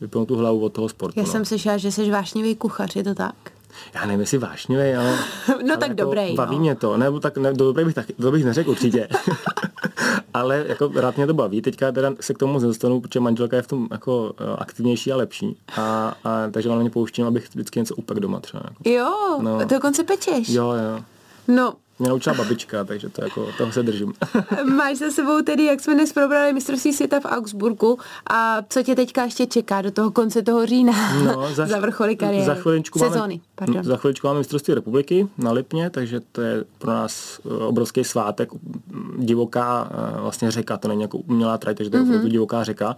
vypnout 0.01 0.29
tu 0.29 0.37
hlavu 0.37 0.61
od 0.61 0.73
toho 0.73 0.89
sportu. 0.89 1.21
Já 1.21 1.27
no. 1.27 1.33
jsem 1.33 1.45
slyšela, 1.45 1.77
že 1.77 1.93
jsi 1.93 2.11
vášnivý 2.11 2.55
kuchař, 2.55 2.97
je 2.97 3.05
to 3.05 3.15
tak? 3.15 3.35
Já 3.95 4.07
nevím, 4.07 4.21
jestli 4.21 4.39
vášnivý, 4.39 4.95
ale... 4.95 5.19
no 5.49 5.55
ale 5.61 5.77
tak 5.77 5.89
jako 5.89 6.03
dobrý, 6.03 6.35
Baví 6.35 6.57
no. 6.57 6.61
mě 6.61 6.75
to, 6.75 6.97
nebo 6.97 7.21
tak 7.21 7.37
ne, 7.37 7.53
dobrý 7.53 7.85
bych, 7.85 7.95
tak, 7.95 8.07
to 8.21 8.31
bych 8.31 8.45
neřekl 8.45 8.71
určitě. 8.71 9.09
ale 10.35 10.65
jako 10.69 10.91
rád 10.95 11.17
mě 11.17 11.27
to 11.27 11.35
baví. 11.35 11.63
Teďka 11.63 11.93
teda 11.93 12.13
se 12.21 12.35
k 12.35 12.39
tomu 12.39 12.59
nedostanu, 12.59 13.01
protože 13.01 13.21
manželka 13.21 13.57
je 13.57 13.63
v 13.63 13.67
tom 13.67 13.89
jako 13.91 14.35
eh, 14.41 14.57
aktivnější 14.59 15.13
a 15.13 15.17
lepší. 15.17 15.57
A, 15.77 16.15
a 16.25 16.51
takže 16.51 16.69
vám 16.69 16.81
mě 16.81 16.91
pouštím, 16.91 17.27
abych 17.27 17.49
vždycky 17.51 17.79
něco 17.79 17.95
upek 17.95 18.21
doma 18.21 18.41
třeba. 18.41 18.63
Jako. 18.65 18.89
Jo, 18.89 19.39
no. 19.41 19.65
dokonce 19.65 20.05
pečeš. 20.05 20.49
Jo, 20.49 20.73
jo. 20.73 21.05
No, 21.49 21.75
Mě 21.99 22.09
naučila 22.09 22.37
babička, 22.37 22.85
takže 22.85 23.09
to 23.09 23.25
jako, 23.25 23.49
toho 23.59 23.73
se 23.73 23.83
držím. 23.83 24.13
Máš 24.77 24.97
za 24.97 25.11
sebou 25.11 25.43
tedy, 25.43 25.65
jak 25.65 25.81
jsme 25.81 25.95
dnes 25.95 26.13
probrali 26.13 26.53
mistrovství 26.53 26.93
světa 26.93 27.21
v 27.21 27.25
Augsburgu 27.25 27.99
a 28.31 28.63
co 28.69 28.83
tě 28.83 28.95
teďka 28.95 29.25
ještě 29.25 29.47
čeká 29.47 29.83
do 29.83 29.91
toho 29.91 30.11
konce 30.11 30.43
toho 30.43 30.67
října 30.67 30.93
no, 31.25 31.49
za, 31.55 31.67
za 31.67 31.81
vrcholy 31.81 32.17
kariéry? 32.17 32.47
Za 32.47 32.55
chviličku 32.55 32.99
Sezóny, 32.99 33.35
máme, 33.35 33.41
pardon. 33.55 33.85
Za 33.85 33.97
chviličku 33.97 34.27
máme 34.27 34.39
mistrovství 34.39 34.75
republiky 34.75 35.29
na 35.39 35.53
Lipně, 35.53 35.91
takže 35.91 36.21
to 36.33 36.41
je 36.41 36.65
pro 36.79 36.91
nás 36.91 37.41
eh, 37.45 37.65
obrovský 37.65 38.05
svátek, 38.05 38.49
divoká 39.19 39.91
eh, 39.91 40.21
vlastně 40.21 40.51
řeka, 40.51 40.77
to 40.77 40.89
není 40.89 41.03
jako 41.03 41.19
umělá 41.19 41.59
trať, 41.59 41.77
takže 41.77 41.91
to 41.91 41.97
je 41.97 42.03
mm-hmm. 42.03 42.29
divoká 42.29 42.65
řeka, 42.65 42.97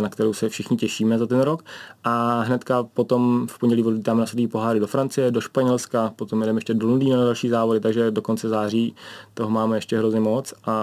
na 0.00 0.08
kterou 0.08 0.32
se 0.32 0.48
všichni 0.48 0.76
těšíme 0.76 1.18
za 1.18 1.26
ten 1.26 1.40
rok. 1.40 1.64
A 2.04 2.40
hnedka 2.40 2.82
potom 2.82 3.46
v 3.50 3.58
pondělí 3.58 3.84
odlítáme 3.84 4.20
na 4.20 4.26
světý 4.26 4.48
poháry 4.48 4.80
do 4.80 4.86
Francie, 4.86 5.30
do 5.30 5.40
Španělska, 5.40 6.12
potom 6.16 6.40
jdeme 6.40 6.58
ještě 6.58 6.74
do 6.74 6.86
Londýna 6.86 7.16
na 7.16 7.24
další 7.24 7.48
závody, 7.48 7.80
takže 7.80 8.10
do 8.10 8.22
konce 8.30 8.48
září 8.48 8.94
toho 9.34 9.50
máme 9.50 9.76
ještě 9.76 9.98
hrozně 9.98 10.20
moc 10.20 10.54
a 10.66 10.76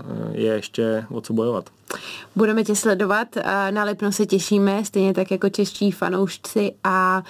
eh, 0.00 0.40
je 0.40 0.52
ještě 0.52 1.04
o 1.10 1.20
co 1.20 1.32
bojovat. 1.32 1.70
Budeme 2.36 2.64
tě 2.64 2.76
sledovat, 2.76 3.28
na 3.70 3.84
Lipno 3.84 4.12
se 4.12 4.26
těšíme, 4.26 4.84
stejně 4.84 5.14
tak 5.14 5.30
jako 5.30 5.48
čeští 5.48 5.90
fanoušci 5.90 6.72
a 6.84 7.22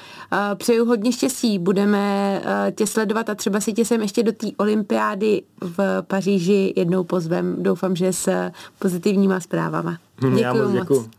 přeju 0.54 0.84
hodně 0.84 1.12
štěstí. 1.12 1.58
Budeme 1.58 2.42
tě 2.74 2.86
sledovat 2.86 3.28
a 3.28 3.34
třeba 3.34 3.60
si 3.60 3.72
tě 3.72 3.84
sem 3.84 4.02
ještě 4.02 4.22
do 4.22 4.32
té 4.32 4.46
olympiády 4.56 5.42
v 5.60 6.02
Paříži 6.02 6.72
jednou 6.76 7.04
pozvem. 7.04 7.56
Doufám, 7.62 7.96
že 7.96 8.12
s 8.12 8.50
pozitivníma 8.78 9.40
zprávama. 9.40 9.98
Děkuji 10.36 10.62
moc. 10.62 10.72
Děkuju. 10.72 11.10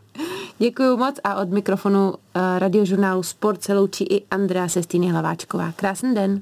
Děkuji 0.57 0.97
moc 0.97 1.15
a 1.23 1.35
od 1.35 1.49
mikrofonu 1.49 2.13
radiožurnálu 2.57 3.23
Sport 3.23 3.63
se 3.63 3.73
loučí 3.73 4.03
i 4.03 4.25
Andrea 4.31 4.67
Sestýny 4.67 5.09
Hlaváčková. 5.09 5.71
Krásný 5.71 6.15
den. 6.15 6.41